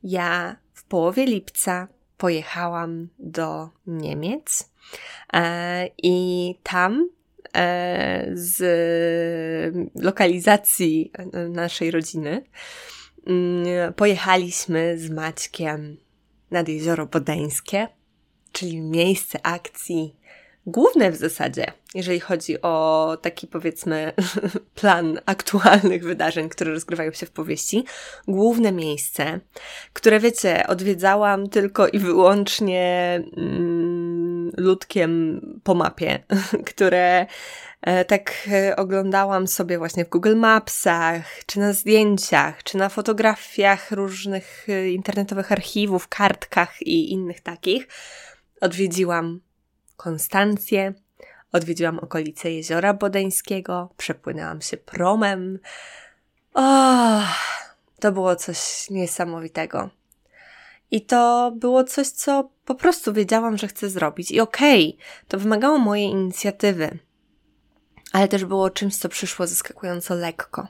[0.03, 4.71] ja w połowie lipca pojechałam do Niemiec
[5.33, 7.09] e, i tam
[8.35, 8.57] z
[9.95, 11.13] lokalizacji
[11.49, 12.45] naszej rodziny
[13.27, 15.97] mm, pojechaliśmy z Maćkiem
[16.51, 17.89] nad jezioro Bodeńskie,
[18.53, 20.17] czyli miejsce akcji
[20.67, 24.13] główne w zasadzie, jeżeli chodzi o taki powiedzmy
[24.81, 27.85] plan aktualnych wydarzeń, które rozgrywają się w powieści.
[28.29, 29.41] Główne miejsce,
[29.93, 33.23] które wiecie, odwiedzałam tylko i wyłącznie.
[33.37, 33.96] Mm,
[34.57, 36.19] ludkiem po mapie,
[36.71, 37.27] które
[37.83, 43.91] e, tak e, oglądałam sobie właśnie w Google Mapsach, czy na zdjęciach, czy na fotografiach
[43.91, 47.89] różnych e, internetowych archiwów, kartkach i innych takich.
[48.61, 49.41] Odwiedziłam
[49.97, 50.95] Konstancję,
[51.53, 55.59] odwiedziłam okolice Jeziora Bodeńskiego, przepłynęłam się promem.
[56.55, 57.23] O,
[58.01, 59.91] to było coś niesamowitego.
[60.91, 64.31] I to było coś, co po prostu wiedziałam, że chcę zrobić.
[64.31, 66.99] I okej, okay, to wymagało mojej inicjatywy,
[68.13, 70.69] ale też było czymś, co przyszło zaskakująco lekko.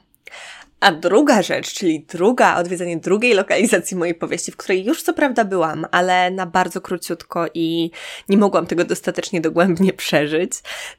[0.79, 5.45] A druga rzecz, czyli druga, odwiedzenie drugiej lokalizacji mojej powieści, w której już co prawda
[5.45, 7.91] byłam, ale na bardzo króciutko i
[8.29, 10.51] nie mogłam tego dostatecznie dogłębnie przeżyć,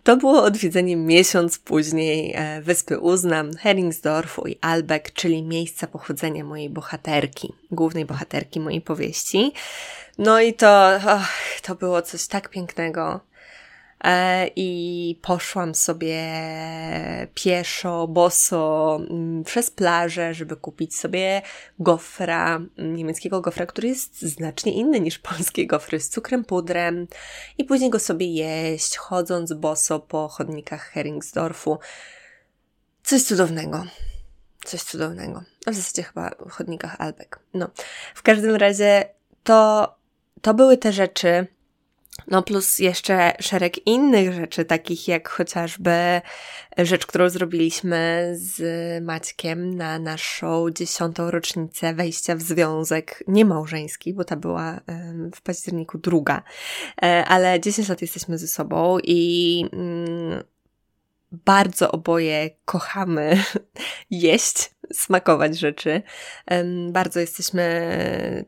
[0.04, 6.70] to było odwiedzenie miesiąc później e, wyspy Uznam, Heringsdorfu i Albeck, czyli miejsca pochodzenia mojej
[6.70, 9.52] bohaterki, głównej bohaterki mojej powieści.
[10.18, 11.28] No i to, oh,
[11.62, 13.27] to było coś tak pięknego.
[14.04, 16.22] E, i poszłam sobie
[17.34, 21.42] pieszo, boso mm, przez plażę, żeby kupić sobie
[21.78, 27.06] gofra, mm, niemieckiego gofra, który jest znacznie inny niż polskie gofry z cukrem, pudrem
[27.58, 31.78] i później go sobie jeść, chodząc boso po chodnikach Heringsdorfu.
[33.02, 33.84] Coś cudownego.
[34.64, 35.42] Coś cudownego.
[35.66, 37.38] A w zasadzie chyba w chodnikach Albeck.
[37.54, 37.70] No.
[38.14, 39.04] W każdym razie
[39.44, 39.94] to,
[40.42, 41.46] to były te rzeczy,
[42.26, 46.20] no plus jeszcze szereg innych rzeczy, takich jak chociażby
[46.78, 48.60] rzecz, którą zrobiliśmy z
[49.04, 54.80] Maćkiem na naszą dziesiątą rocznicę wejścia w związek niemałżeński, bo ta była
[55.34, 56.42] w październiku druga,
[57.02, 60.42] e, ale 10 lat jesteśmy ze sobą i mm,
[61.32, 63.44] bardzo oboje kochamy
[64.10, 66.02] jeść, smakować rzeczy.
[66.88, 67.94] Bardzo jesteśmy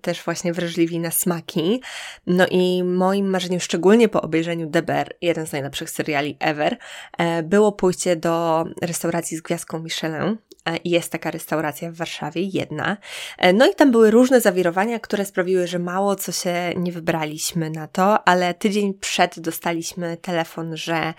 [0.03, 1.83] też właśnie wrażliwi na smaki.
[2.27, 6.77] No i moim marzeniem, szczególnie po obejrzeniu Deber, jeden z najlepszych seriali ever,
[7.19, 10.37] e, było pójście do restauracji z gwiazdką Michelin.
[10.69, 12.97] E, jest taka restauracja w Warszawie, jedna.
[13.39, 17.71] E, no i tam były różne zawirowania, które sprawiły, że mało co się nie wybraliśmy
[17.71, 21.15] na to, ale tydzień przed dostaliśmy telefon, że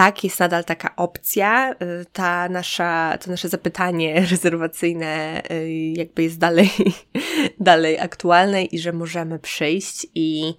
[0.00, 1.72] tak, jest nadal taka opcja.
[1.72, 6.70] Y, ta nasza, to nasze zapytanie rezerwacyjne y, jakby jest dalej,
[7.60, 10.54] dalej aktualne i że możemy przyjść i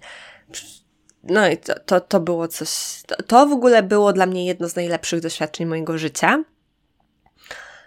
[1.24, 4.68] no i to, to, to było coś, to, to w ogóle było dla mnie jedno
[4.68, 6.44] z najlepszych doświadczeń mojego życia.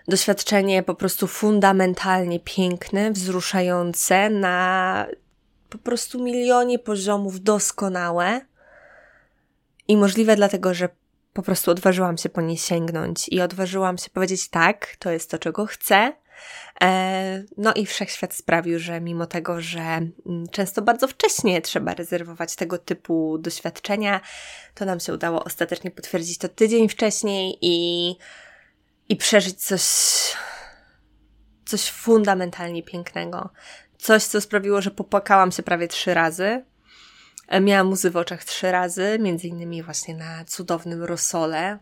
[0.08, 5.08] Doświadczenie po prostu fundamentalnie piękne, wzruszające na
[5.70, 8.42] po prostu milionie poziomów doskonałe
[9.88, 10.90] i możliwe dlatego, że
[11.36, 15.40] po prostu odważyłam się po nie sięgnąć i odważyłam się powiedzieć tak, to jest to,
[15.40, 16.14] czego chcę.
[16.82, 22.56] E, no i wszechświat sprawił, że mimo tego, że mm, często bardzo wcześnie trzeba rezerwować
[22.56, 24.22] tego typu doświadczenia,
[24.74, 28.10] to nam się udało ostatecznie potwierdzić to tydzień wcześniej i,
[29.10, 29.84] i przeżyć coś,
[31.66, 33.50] coś fundamentalnie pięknego.
[33.98, 36.64] Coś, co sprawiło, że popłakałam się prawie trzy razy.
[37.48, 41.80] E, miałam łzy w oczach trzy razy, między innymi właśnie na cudownym rosole.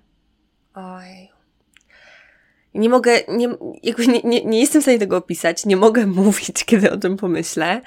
[0.73, 1.29] Oj.
[2.73, 3.47] Nie mogę, nie,
[4.07, 7.81] nie, nie, nie jestem w stanie tego opisać, nie mogę mówić, kiedy o tym pomyślę,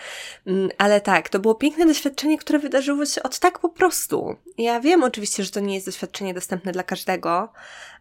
[0.47, 4.37] mm, ale tak, to było piękne doświadczenie, które wydarzyło się od tak po prostu.
[4.59, 7.53] Ja wiem oczywiście, że to nie jest doświadczenie dostępne dla każdego,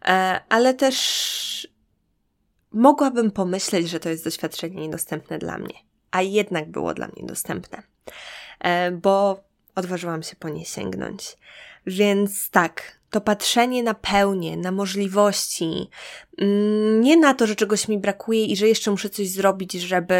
[0.04, 1.68] e, ale też
[2.72, 5.74] mogłabym pomyśleć, że to jest doświadczenie niedostępne dla mnie,
[6.10, 7.82] a jednak było dla mnie dostępne,
[8.60, 9.45] e, bo
[9.76, 11.36] odważyłam się po nie sięgnąć.
[11.86, 15.90] Więc tak, to patrzenie na pełnię, na możliwości,
[16.38, 20.14] mm, nie na to, że czegoś mi brakuje i że jeszcze muszę coś zrobić, żeby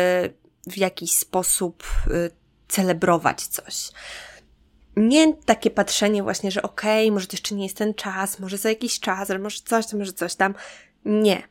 [0.67, 2.31] w jakiś sposób y,
[2.69, 3.91] celebrować coś.
[4.97, 8.59] Nie takie patrzenie właśnie, że okej, okay, może to jeszcze nie jest ten czas, może
[8.59, 10.55] za jakiś czas, ale może coś tam, może coś tam.
[11.05, 11.43] Nie.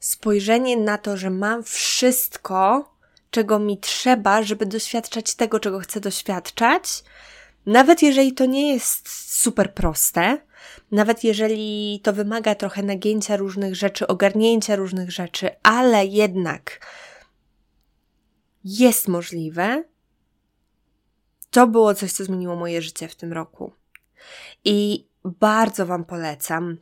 [0.00, 2.90] Spojrzenie na to, że mam wszystko,
[3.30, 7.02] czego mi trzeba, żeby doświadczać tego, czego chcę doświadczać,
[7.66, 9.08] nawet jeżeli to nie jest
[9.40, 10.38] super proste,
[10.90, 16.86] nawet jeżeli to wymaga trochę nagięcia różnych rzeczy, ogarnięcia różnych rzeczy, ale jednak
[18.64, 19.84] jest możliwe,
[21.50, 23.72] to było coś, co zmieniło moje życie w tym roku.
[24.64, 26.76] I bardzo Wam polecam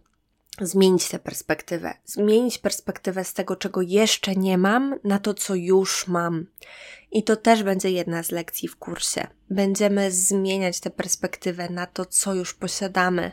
[0.61, 1.95] zmienić tę perspektywę.
[2.05, 6.47] Zmienić perspektywę z tego, czego jeszcze nie mam, na to, co już mam.
[7.13, 9.27] I to też będzie jedna z lekcji w kursie.
[9.51, 13.33] Będziemy zmieniać tę perspektywę na to, co już posiadamy,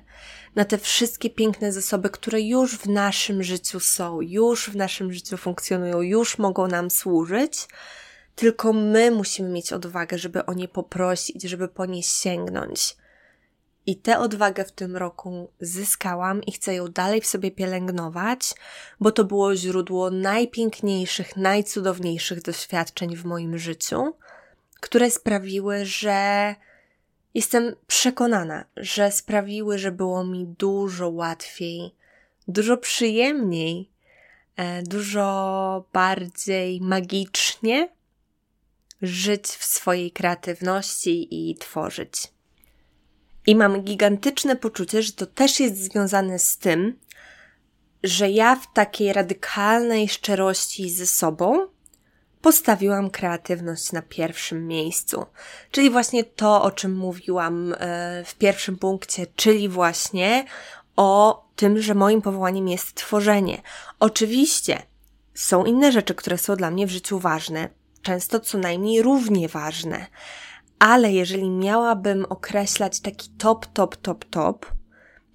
[0.56, 5.38] na te wszystkie piękne zasoby, które już w naszym życiu są, już w naszym życiu
[5.38, 7.68] funkcjonują, już mogą nam służyć.
[8.36, 12.96] Tylko my musimy mieć odwagę, żeby o nie poprosić, żeby po nie sięgnąć.
[13.86, 18.54] I tę odwagę w tym roku zyskałam i chcę ją dalej w sobie pielęgnować,
[19.00, 24.14] bo to było źródło najpiękniejszych, najcudowniejszych doświadczeń w moim życiu,
[24.80, 26.56] które sprawiły, że
[27.34, 31.96] jestem przekonana, że sprawiły, że było mi dużo łatwiej,
[32.48, 33.90] dużo przyjemniej,
[34.56, 37.90] e, dużo bardziej magicznie
[39.02, 42.34] żyć w swojej kreatywności i tworzyć.
[43.46, 47.00] I mam gigantyczne poczucie, że to też jest związane z tym,
[48.04, 51.68] że ja w takiej radykalnej szczerości ze sobą
[52.42, 55.26] postawiłam kreatywność na pierwszym miejscu.
[55.72, 60.46] Czyli właśnie to, o czym mówiłam e, w pierwszym punkcie, czyli właśnie
[60.96, 63.62] o tym, że moim powołaniem jest tworzenie.
[64.00, 64.84] Oczywiście
[65.34, 67.70] są inne rzeczy, które są dla mnie w życiu ważne,
[68.02, 70.08] często co najmniej równie ważne
[70.84, 74.66] ale jeżeli miałabym określać taki top, top, top, top,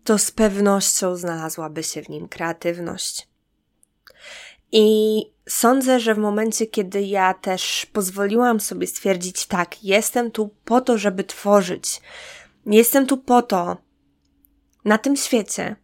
[0.05, 3.29] to z pewnością znalazłaby się w nim kreatywność.
[4.73, 10.81] I sądzę, że w momencie, kiedy ja też pozwoliłam sobie stwierdzić, tak, jestem tu po
[10.81, 12.01] to, żeby tworzyć,
[12.67, 13.77] jestem tu po to,
[14.85, 15.77] na tym świecie,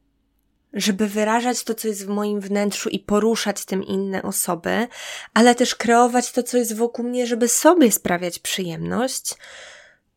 [0.75, 4.89] żeby wyrażać to, co jest w moim wnętrzu i poruszać tym inne osoby,
[5.35, 9.35] ale też kreować to, co jest wokół mnie, żeby sobie sprawiać przyjemność,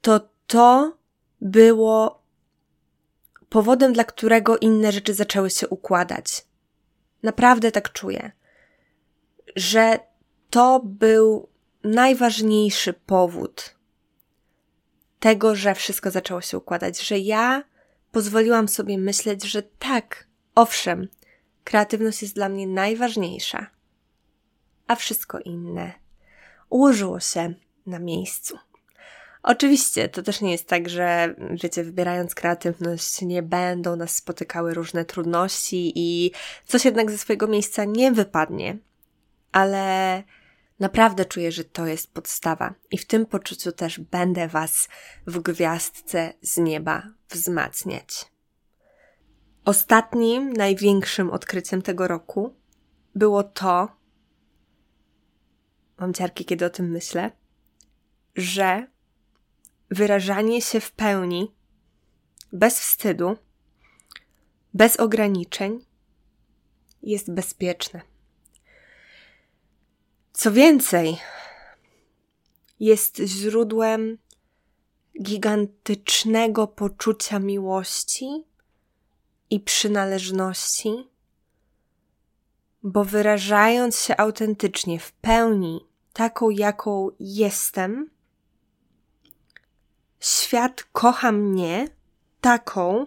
[0.02, 0.98] to to
[1.41, 2.24] było
[3.50, 6.46] powodem, dla którego inne rzeczy zaczęły się układać.
[7.24, 8.32] Naprawdę tak czuję,
[9.56, 10.00] że
[10.50, 11.50] to był
[11.84, 13.76] najważniejszy powód
[15.20, 17.63] tego, że wszystko zaczęło się układać, że ja
[18.12, 20.27] pozwoliłam sobie myśleć, że tak,
[20.58, 21.08] Owszem,
[21.63, 23.67] kreatywność jest dla mnie najważniejsza,
[24.88, 25.93] a wszystko inne
[26.70, 27.54] ułożyło się
[27.86, 28.58] na miejscu.
[29.43, 35.06] Oczywiście, to też nie jest tak, że, wiecie, wybierając kreatywność, nie będą nas spotykały różne
[35.06, 36.32] trudności i
[36.65, 38.78] coś jednak ze swojego miejsca nie wypadnie,
[39.52, 40.24] ale
[40.80, 44.89] naprawdę czuję, że to jest podstawa i w tym poczuciu też będę Was
[45.28, 48.37] w gwiazdce z nieba wzmacniać.
[49.67, 52.56] Ostatnim, największym odkryciem tego roku
[53.15, 53.88] było to,
[55.97, 57.32] mam ciarki, kiedy o tym myślę,
[58.36, 58.88] że
[59.89, 61.55] wyrażanie się w pełni,
[62.53, 63.38] bez wstydu,
[64.74, 65.86] bez ograniczeń,
[67.03, 68.01] jest bezpieczne.
[70.34, 71.18] Co więcej,
[72.80, 74.18] jest źródłem
[75.22, 78.43] gigantycznego poczucia miłości
[79.50, 81.08] i przynależności,
[82.84, 88.10] bo wyrażając się autentycznie, w pełni, taką jaką jestem,
[90.20, 91.88] świat kocha mnie
[92.41, 93.06] taką,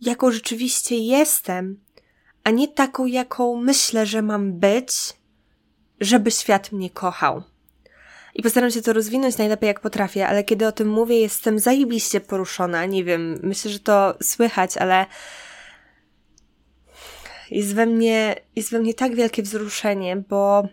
[0.00, 1.80] jaką rzeczywiście jestem,
[2.44, 4.92] a nie taką, jaką myślę, że mam być,
[6.00, 7.42] żeby świat mnie kochał.
[8.40, 12.20] I postaram się to rozwinąć najlepiej jak potrafię, ale kiedy o tym mówię, jestem zajebiście
[12.20, 12.86] poruszona.
[12.86, 15.06] Nie wiem, myślę, że to słychać, ale
[17.50, 20.68] jest we mnie, jest we mnie tak wielkie wzruszenie, bo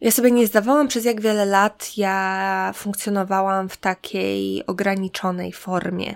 [0.00, 6.14] ja sobie nie zdawałam przez jak wiele lat ja funkcjonowałam w takiej ograniczonej formie.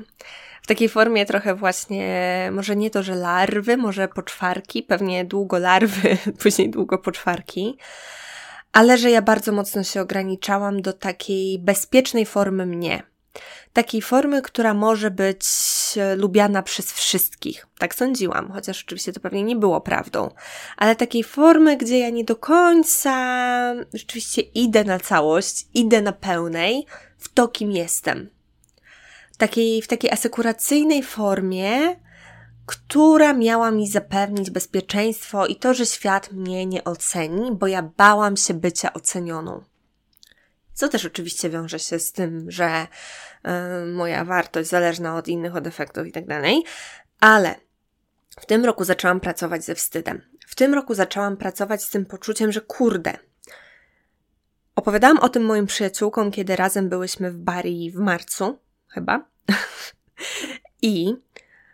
[0.62, 6.16] W takiej formie trochę właśnie, może nie to, że larwy, może poczwarki, pewnie długo larwy,
[6.42, 7.78] później długo poczwarki,
[8.72, 13.02] ale że ja bardzo mocno się ograniczałam do takiej bezpiecznej formy mnie.
[13.72, 15.44] Takiej formy, która może być
[15.96, 17.66] e, lubiana przez wszystkich.
[17.78, 20.30] Tak sądziłam, chociaż oczywiście to pewnie nie było prawdą.
[20.76, 23.14] Ale takiej formy, gdzie ja nie do końca
[23.94, 26.86] rzeczywiście idę na całość, idę na pełnej
[27.18, 28.30] w to, kim jestem.
[29.38, 31.96] Takiej, w takiej asekuracyjnej formie,
[32.66, 38.36] która miała mi zapewnić bezpieczeństwo i to, że świat mnie nie oceni, bo ja bałam
[38.36, 39.64] się bycia ocenioną.
[40.74, 45.66] Co też oczywiście wiąże się z tym, że y, moja wartość zależna od innych, od
[45.66, 46.62] efektów i tak dalej,
[47.20, 47.54] ale
[48.40, 50.22] w tym roku zaczęłam pracować ze wstydem.
[50.46, 53.18] W tym roku zaczęłam pracować z tym poczuciem, że kurde.
[54.74, 58.58] Opowiadałam o tym moim przyjaciółkom, kiedy razem byłyśmy w Bari w marcu,
[58.88, 59.24] chyba.
[60.82, 61.14] I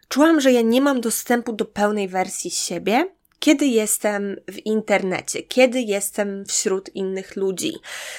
[0.09, 5.81] czułam, że ja nie mam dostępu do pełnej wersji siebie, kiedy jestem w internecie, kiedy
[5.81, 7.73] jestem wśród innych ludzi.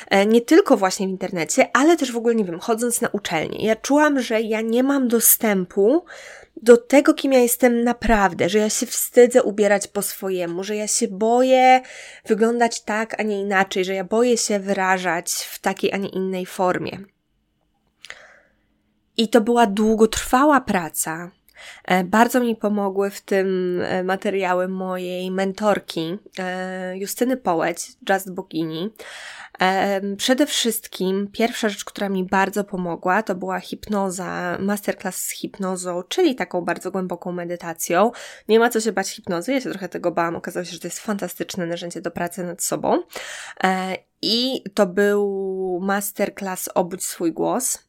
[0.10, 3.66] E, nie tylko właśnie w internecie, ale też w ogóle, nie wiem, chodząc na uczelnię.
[3.66, 6.06] Ja czułam, że ja nie mam dostępu
[6.62, 10.88] do tego, kim ja jestem naprawdę, że ja się wstydzę ubierać po swojemu, że ja
[10.88, 11.82] się boję
[12.26, 16.46] wyglądać tak, a nie inaczej, że ja boję się wyrażać w takiej, a nie innej
[16.46, 17.00] formie.
[19.18, 21.32] I to była długotrwała praca.
[21.86, 28.90] E, bardzo mi pomogły w tym e, materiały mojej mentorki e, Justyny Połeć, Just Bogini.
[30.18, 36.36] Przede wszystkim pierwsza rzecz, która mi bardzo pomogła, to była hipnoza, masterclass z hipnozą, czyli
[36.36, 38.12] taką bardzo głęboką medytacją.
[38.48, 40.88] Nie ma co się bać hipnozy, ja się trochę tego bałam, okazało się, że to
[40.88, 43.04] jest fantastyczne narzędzie do pracy nad sobą.
[44.22, 47.84] I to był masterclass Obudź swój głos,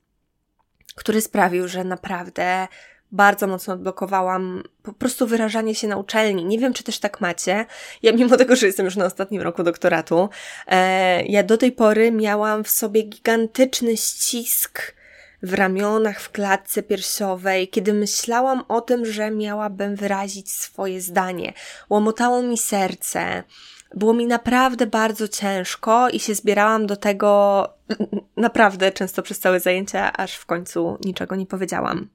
[0.95, 2.69] który sprawił, że naprawdę
[3.13, 6.45] bardzo mocno odblokowałam po prostu wyrażanie się na uczelni.
[6.45, 7.67] Nie wiem, czy też tak macie.
[8.03, 10.29] Ja mimo tego, że jestem już na ostatnim roku doktoratu,
[10.67, 14.95] e, ja do tej pory miałam w sobie gigantyczny ścisk
[15.43, 21.53] w ramionach, w klatce piersiowej, kiedy myślałam o tym, że miałabym wyrazić swoje zdanie.
[21.91, 23.43] Łomotało mi serce.
[23.95, 27.69] Było mi naprawdę bardzo ciężko i się zbierałam do tego
[28.37, 32.09] naprawdę często przez całe zajęcia, aż w końcu niczego nie powiedziałam.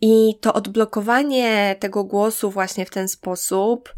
[0.00, 3.94] I to odblokowanie tego głosu właśnie w ten sposób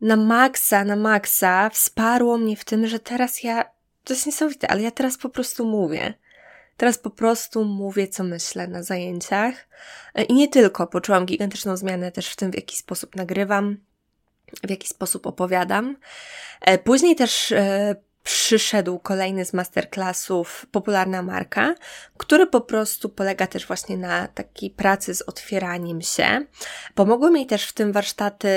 [0.00, 3.64] na maksa, na maksa wsparło mnie w tym, że teraz ja,
[4.04, 6.14] to jest niesamowite, ale ja teraz po prostu mówię.
[6.76, 9.68] Teraz po prostu mówię, co myślę na zajęciach.
[10.28, 13.76] I nie tylko, poczułam gigantyczną zmianę też w tym, w jaki sposób nagrywam,
[14.66, 15.96] w jaki sposób opowiadam.
[16.60, 21.74] E, później też e, przyszedł kolejny z masterclassów Popularna Marka,
[22.16, 26.46] który po prostu polega też właśnie na takiej pracy z otwieraniem się.
[26.94, 28.48] Pomogły mi też w tym warsztaty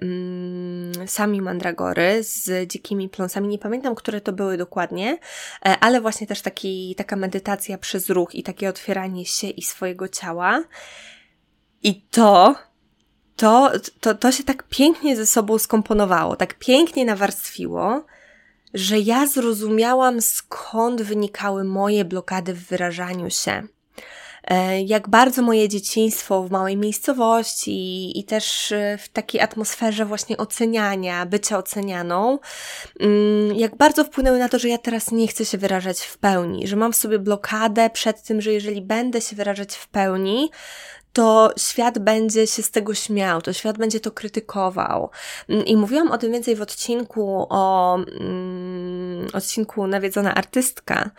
[0.00, 3.48] mm, sami mandragory z dzikimi pląsami.
[3.48, 5.18] Nie pamiętam, które to były dokładnie,
[5.66, 10.08] e, ale właśnie też taki, taka medytacja przez ruch i takie otwieranie się i swojego
[10.08, 10.64] ciała.
[11.82, 12.54] I to
[13.36, 18.04] to, to, to się tak pięknie ze sobą skomponowało, tak pięknie nawarstwiło,
[18.74, 23.62] że ja zrozumiałam skąd wynikały moje blokady w wyrażaniu się.
[24.44, 30.36] E, jak bardzo moje dzieciństwo w małej miejscowości i też e, w takiej atmosferze właśnie
[30.36, 32.38] oceniania, bycia ocenianą,
[33.00, 36.66] mm, jak bardzo wpłynęły na to, że ja teraz nie chcę się wyrażać w pełni,
[36.66, 40.50] że mam w sobie blokadę przed tym, że jeżeli będę się wyrażać w pełni,
[41.12, 45.10] to świat będzie się z tego śmiał, to świat będzie to krytykował.
[45.48, 51.10] Mm, I mówiłam o tym więcej w odcinku o mm, odcinku Nawiedzona Artystka,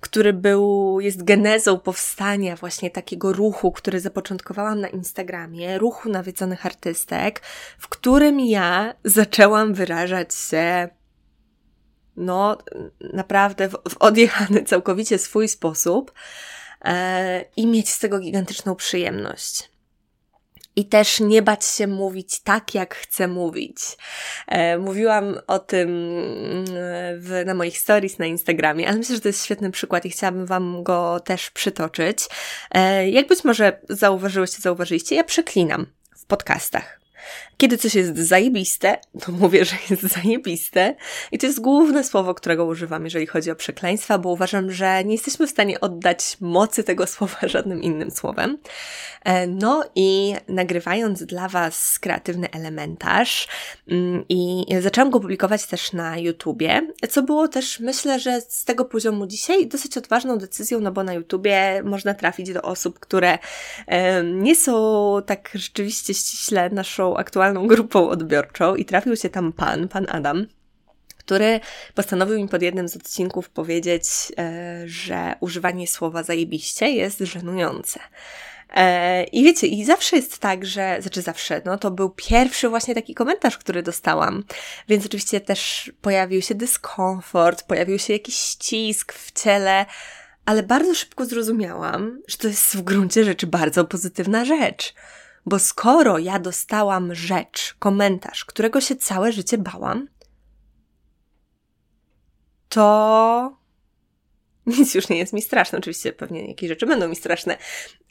[0.00, 7.42] który był, jest genezą powstania właśnie takiego ruchu, który zapoczątkowałam na Instagramie, ruchu nawiedzonych artystek,
[7.78, 10.88] w którym ja zaczęłam wyrażać się
[12.16, 12.58] no,
[13.12, 16.12] naprawdę w, w odjechany całkowicie swój sposób,
[17.56, 19.70] i mieć z tego gigantyczną przyjemność.
[20.76, 23.76] I też nie bać się mówić tak, jak chcę mówić.
[24.48, 26.64] E, mówiłam o tym mm,
[27.20, 30.46] w, na moich stories na Instagramie, ale myślę, że to jest świetny przykład i chciałabym
[30.46, 32.18] Wam go też przytoczyć.
[32.70, 37.00] E, jak być może zauważyłyście, zauważyliście, ja przeklinam w podcastach.
[37.60, 40.94] Kiedy coś jest zajebiste, to mówię, że jest zajebiste.
[41.32, 45.12] I to jest główne słowo, którego używam, jeżeli chodzi o przekleństwa, bo uważam, że nie
[45.12, 48.58] jesteśmy w stanie oddać mocy tego słowa żadnym innym słowem.
[49.24, 53.48] E, no i nagrywając dla Was kreatywny elementarz
[53.88, 58.84] mm, i zaczęłam go publikować też na YouTubie, co było też, myślę, że z tego
[58.84, 63.38] poziomu dzisiaj dosyć odważną decyzją, no bo na YouTubie można trafić do osób, które
[64.24, 70.06] nie są tak rzeczywiście ściśle naszą aktualną grupą odbiorczą i trafił się tam pan, pan
[70.08, 70.46] Adam,
[71.18, 71.60] który
[71.94, 74.04] postanowił mi pod jednym z odcinków powiedzieć,
[74.38, 78.00] e, że używanie słowa zajebiście jest żenujące.
[78.74, 82.94] E, I wiecie, i zawsze jest tak, że, znaczy zawsze, no to był pierwszy właśnie
[82.94, 84.44] taki komentarz, który dostałam,
[84.88, 89.86] więc oczywiście też pojawił się dyskomfort, pojawił się jakiś ścisk w ciele,
[90.44, 94.94] ale bardzo szybko zrozumiałam, że to jest w gruncie rzeczy bardzo pozytywna rzecz.
[95.50, 100.08] Bo skoro ja dostałam rzecz, komentarz, którego się całe życie bałam,
[102.68, 103.56] to
[104.78, 105.78] nic już nie jest mi straszne.
[105.78, 107.56] Oczywiście pewnie jakieś rzeczy będą mi straszne,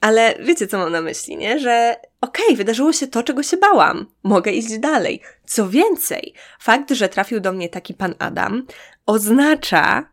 [0.02, 1.60] ale wiecie, co mam na myśli, nie?
[1.60, 4.06] Że okej, okay, wydarzyło się to, czego się bałam.
[4.24, 5.22] Mogę iść dalej.
[5.46, 8.68] Co więcej, fakt, że trafił do mnie taki pan Adam,
[9.06, 10.10] oznacza,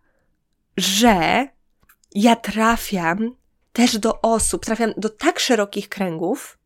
[0.76, 1.48] że
[2.14, 3.36] ja trafiam
[3.72, 6.58] też do osób, trafiam do tak szerokich kręgów,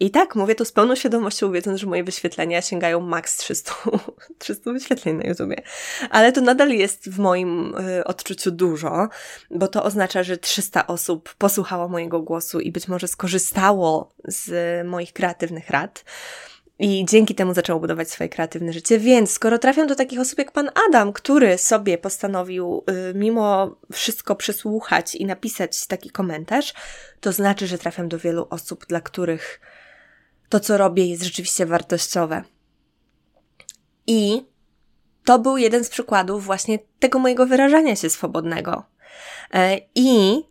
[0.00, 3.74] i tak, mówię to z pełną świadomością, wiedząc, że moje wyświetlenia sięgają maks 300,
[4.38, 5.56] 300 wyświetleń na YouTubie.
[6.10, 9.08] Ale to nadal jest w moim y, odczuciu dużo,
[9.50, 15.12] bo to oznacza, że 300 osób posłuchało mojego głosu i być może skorzystało z moich
[15.12, 16.04] kreatywnych rad.
[16.78, 18.98] I dzięki temu zaczęło budować swoje kreatywne życie.
[18.98, 24.36] Więc skoro trafią do takich osób jak pan Adam, który sobie postanowił y, mimo wszystko
[24.36, 26.74] przesłuchać i napisać taki komentarz,
[27.20, 29.60] to znaczy, że trafiam do wielu osób, dla których
[30.48, 32.42] to, co robię, jest rzeczywiście wartościowe.
[34.06, 34.46] I
[35.24, 38.84] to był jeden z przykładów właśnie tego mojego wyrażania się swobodnego.
[39.54, 40.42] E, I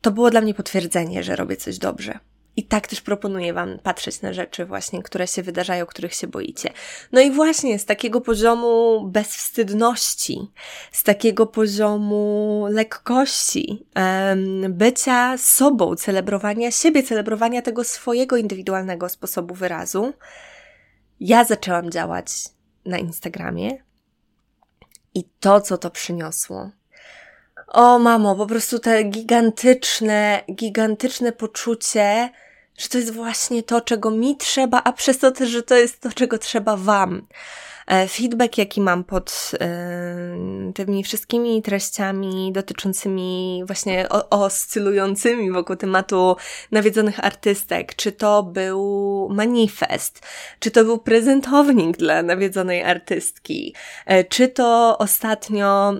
[0.00, 2.18] to było dla mnie potwierdzenie, że robię coś dobrze.
[2.56, 6.70] I tak też proponuję Wam patrzeć na rzeczy właśnie, które się wydarzają, których się boicie.
[7.12, 10.50] No i właśnie z takiego poziomu bezwstydności,
[10.92, 13.86] z takiego poziomu lekkości,
[14.68, 20.12] bycia sobą, celebrowania siebie, celebrowania tego swojego indywidualnego sposobu wyrazu,
[21.20, 22.28] ja zaczęłam działać
[22.84, 23.84] na Instagramie
[25.14, 26.70] i to, co to przyniosło,
[27.68, 32.30] o mamo, po prostu te gigantyczne, gigantyczne poczucie,
[32.78, 36.00] że to jest właśnie to, czego mi trzeba, a przez to też, że to jest
[36.00, 37.26] to, czego trzeba Wam.
[37.86, 39.50] E, feedback, jaki mam pod
[40.74, 46.36] tymi wszystkimi treściami dotyczącymi właśnie oscylującymi wokół tematu
[46.70, 50.26] nawiedzonych artystek, czy to był manifest,
[50.58, 53.74] czy to był prezentownik dla nawiedzonej artystki,
[54.10, 55.92] y, czy to ostatnio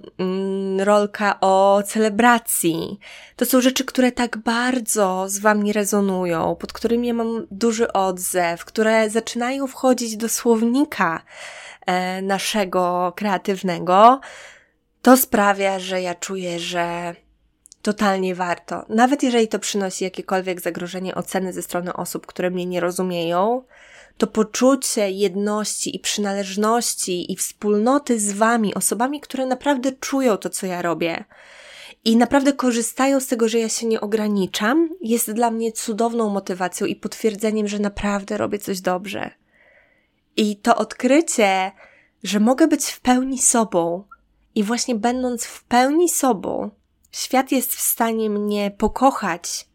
[0.81, 2.99] y, rolka o celebracji.
[3.37, 8.65] To są rzeczy, które tak bardzo z Wami rezonują, pod którymi ja mam duży odzew,
[8.65, 11.17] które zaczynają wchodzić do słownika.
[11.17, 11.76] E,
[12.23, 14.21] naszego kreatywnego,
[15.03, 17.15] to sprawia, że ja czuję, że
[17.83, 18.85] totalnie warto.
[18.89, 23.63] Nawet jeżeli to przynosi jakiekolwiek zagrożenie oceny ze strony osób, które mnie nie rozumieją,
[24.19, 30.67] to poczucie jedności i przynależności i wspólnoty z Wami, osobami, które naprawdę czują to, co
[30.67, 31.25] ja robię
[32.07, 36.87] i naprawdę korzystają z tego, że ja się nie ograniczam, jest dla mnie cudowną motywacją
[36.87, 39.31] i potwierdzeniem, że naprawdę robię coś dobrze.
[40.37, 41.73] I to odkrycie,
[42.23, 44.05] że mogę być w pełni sobą.
[44.55, 46.71] I właśnie będąc w pełni sobą,
[47.13, 49.69] świat jest w stanie mnie pokochać.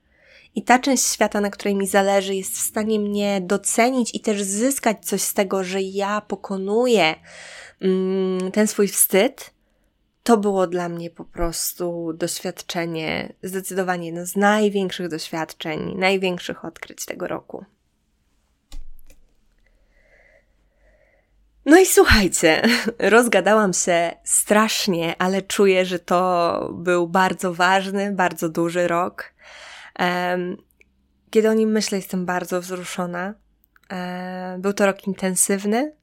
[0.55, 4.43] I ta część świata, na której mi zależy, jest w stanie mnie docenić i też
[4.43, 7.15] zyskać coś z tego, że ja pokonuję
[7.81, 9.53] mm, ten swój wstyd,
[10.23, 17.27] to było dla mnie po prostu doświadczenie, zdecydowanie jedno z największych doświadczeń, największych odkryć tego
[17.27, 17.65] roku.
[21.65, 22.61] No i słuchajcie,
[22.99, 29.33] rozgadałam się strasznie, ale czuję, że to był bardzo ważny, bardzo duży rok.
[31.29, 33.33] Kiedy o nim myślę, jestem bardzo wzruszona.
[34.57, 35.95] Był to rok intensywny.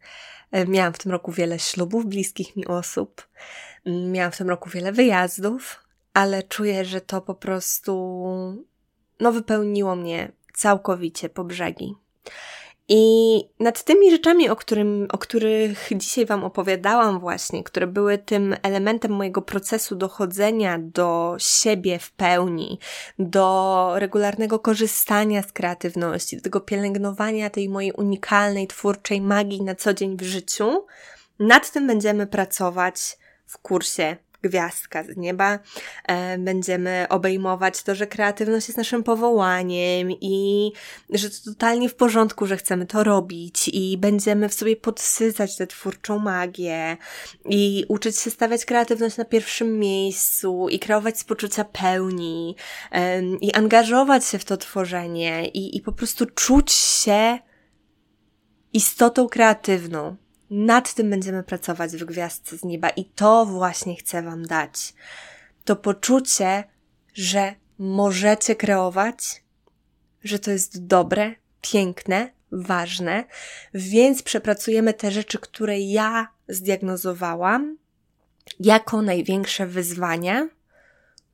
[0.68, 3.28] Miałam w tym roku wiele ślubów bliskich mi osób.
[3.86, 5.84] Miałam w tym roku wiele wyjazdów.
[6.14, 7.92] ale czuję, że to po prostu
[9.20, 11.94] no wypełniło mnie całkowicie po brzegi.
[12.90, 18.56] I nad tymi rzeczami, o, którym, o których dzisiaj Wam opowiadałam, właśnie, które były tym
[18.62, 22.78] elementem mojego procesu dochodzenia do siebie w pełni,
[23.18, 29.94] do regularnego korzystania z kreatywności, do tego pielęgnowania tej mojej unikalnej, twórczej magii na co
[29.94, 30.86] dzień w życiu,
[31.38, 35.58] nad tym będziemy pracować w kursie gwiazdka z nieba.
[36.04, 40.72] E, będziemy obejmować to, że kreatywność jest naszym powołaniem i
[41.10, 45.66] że to totalnie w porządku, że chcemy to robić i będziemy w sobie podsycać tę
[45.66, 46.96] twórczą magię
[47.44, 52.56] i uczyć się stawiać kreatywność na pierwszym miejscu i kreować z poczucia pełni
[53.40, 57.38] i angażować się w to tworzenie i, i po prostu czuć się
[58.72, 60.16] istotą kreatywną,
[60.50, 64.94] nad tym będziemy pracować w Gwiazdce z Nieba i to właśnie chcę Wam dać.
[65.64, 66.64] To poczucie,
[67.14, 69.42] że możecie kreować,
[70.24, 73.24] że to jest dobre, piękne, ważne,
[73.74, 77.78] więc przepracujemy te rzeczy, które ja zdiagnozowałam
[78.60, 80.48] jako największe wyzwania,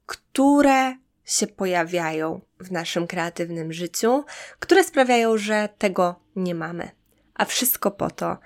[0.06, 4.24] które się pojawiają w naszym kreatywnym życiu,
[4.58, 6.90] które sprawiają, że tego nie mamy.
[7.34, 8.38] A wszystko po to,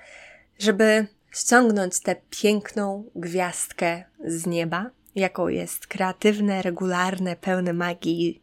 [0.59, 8.43] żeby ściągnąć tę piękną gwiazdkę z nieba, jaką jest kreatywne, regularne, pełne magii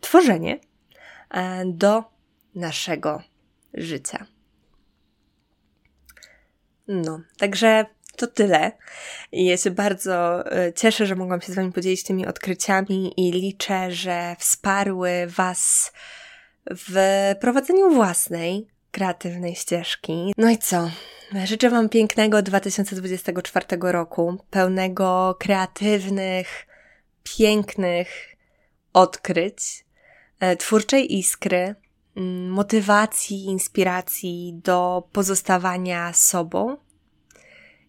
[0.00, 0.60] tworzenie
[1.30, 2.04] e, do
[2.54, 3.22] naszego
[3.74, 4.26] życia.
[6.88, 8.72] No, także to tyle.
[9.32, 13.92] Ja się bardzo e, cieszę, że mogłam się z Wami podzielić tymi odkryciami i liczę,
[13.92, 15.92] że wsparły Was
[16.70, 16.94] w
[17.40, 20.32] prowadzeniu własnej kreatywnej ścieżki.
[20.36, 20.90] No i co?
[21.34, 26.66] Życzę Wam pięknego 2024 roku, pełnego kreatywnych,
[27.22, 28.36] pięknych
[28.92, 29.84] odkryć,
[30.40, 31.74] e, twórczej iskry,
[32.16, 36.76] mm, motywacji, inspiracji do pozostawania sobą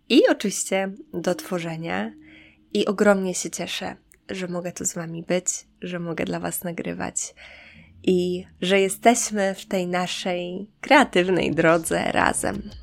[0.09, 2.13] i oczywiście do tworzenia.
[2.73, 3.95] I ogromnie się cieszę,
[4.29, 5.45] że mogę tu z Wami być,
[5.81, 7.33] że mogę dla Was nagrywać
[8.03, 12.80] i że jesteśmy w tej naszej kreatywnej drodze razem.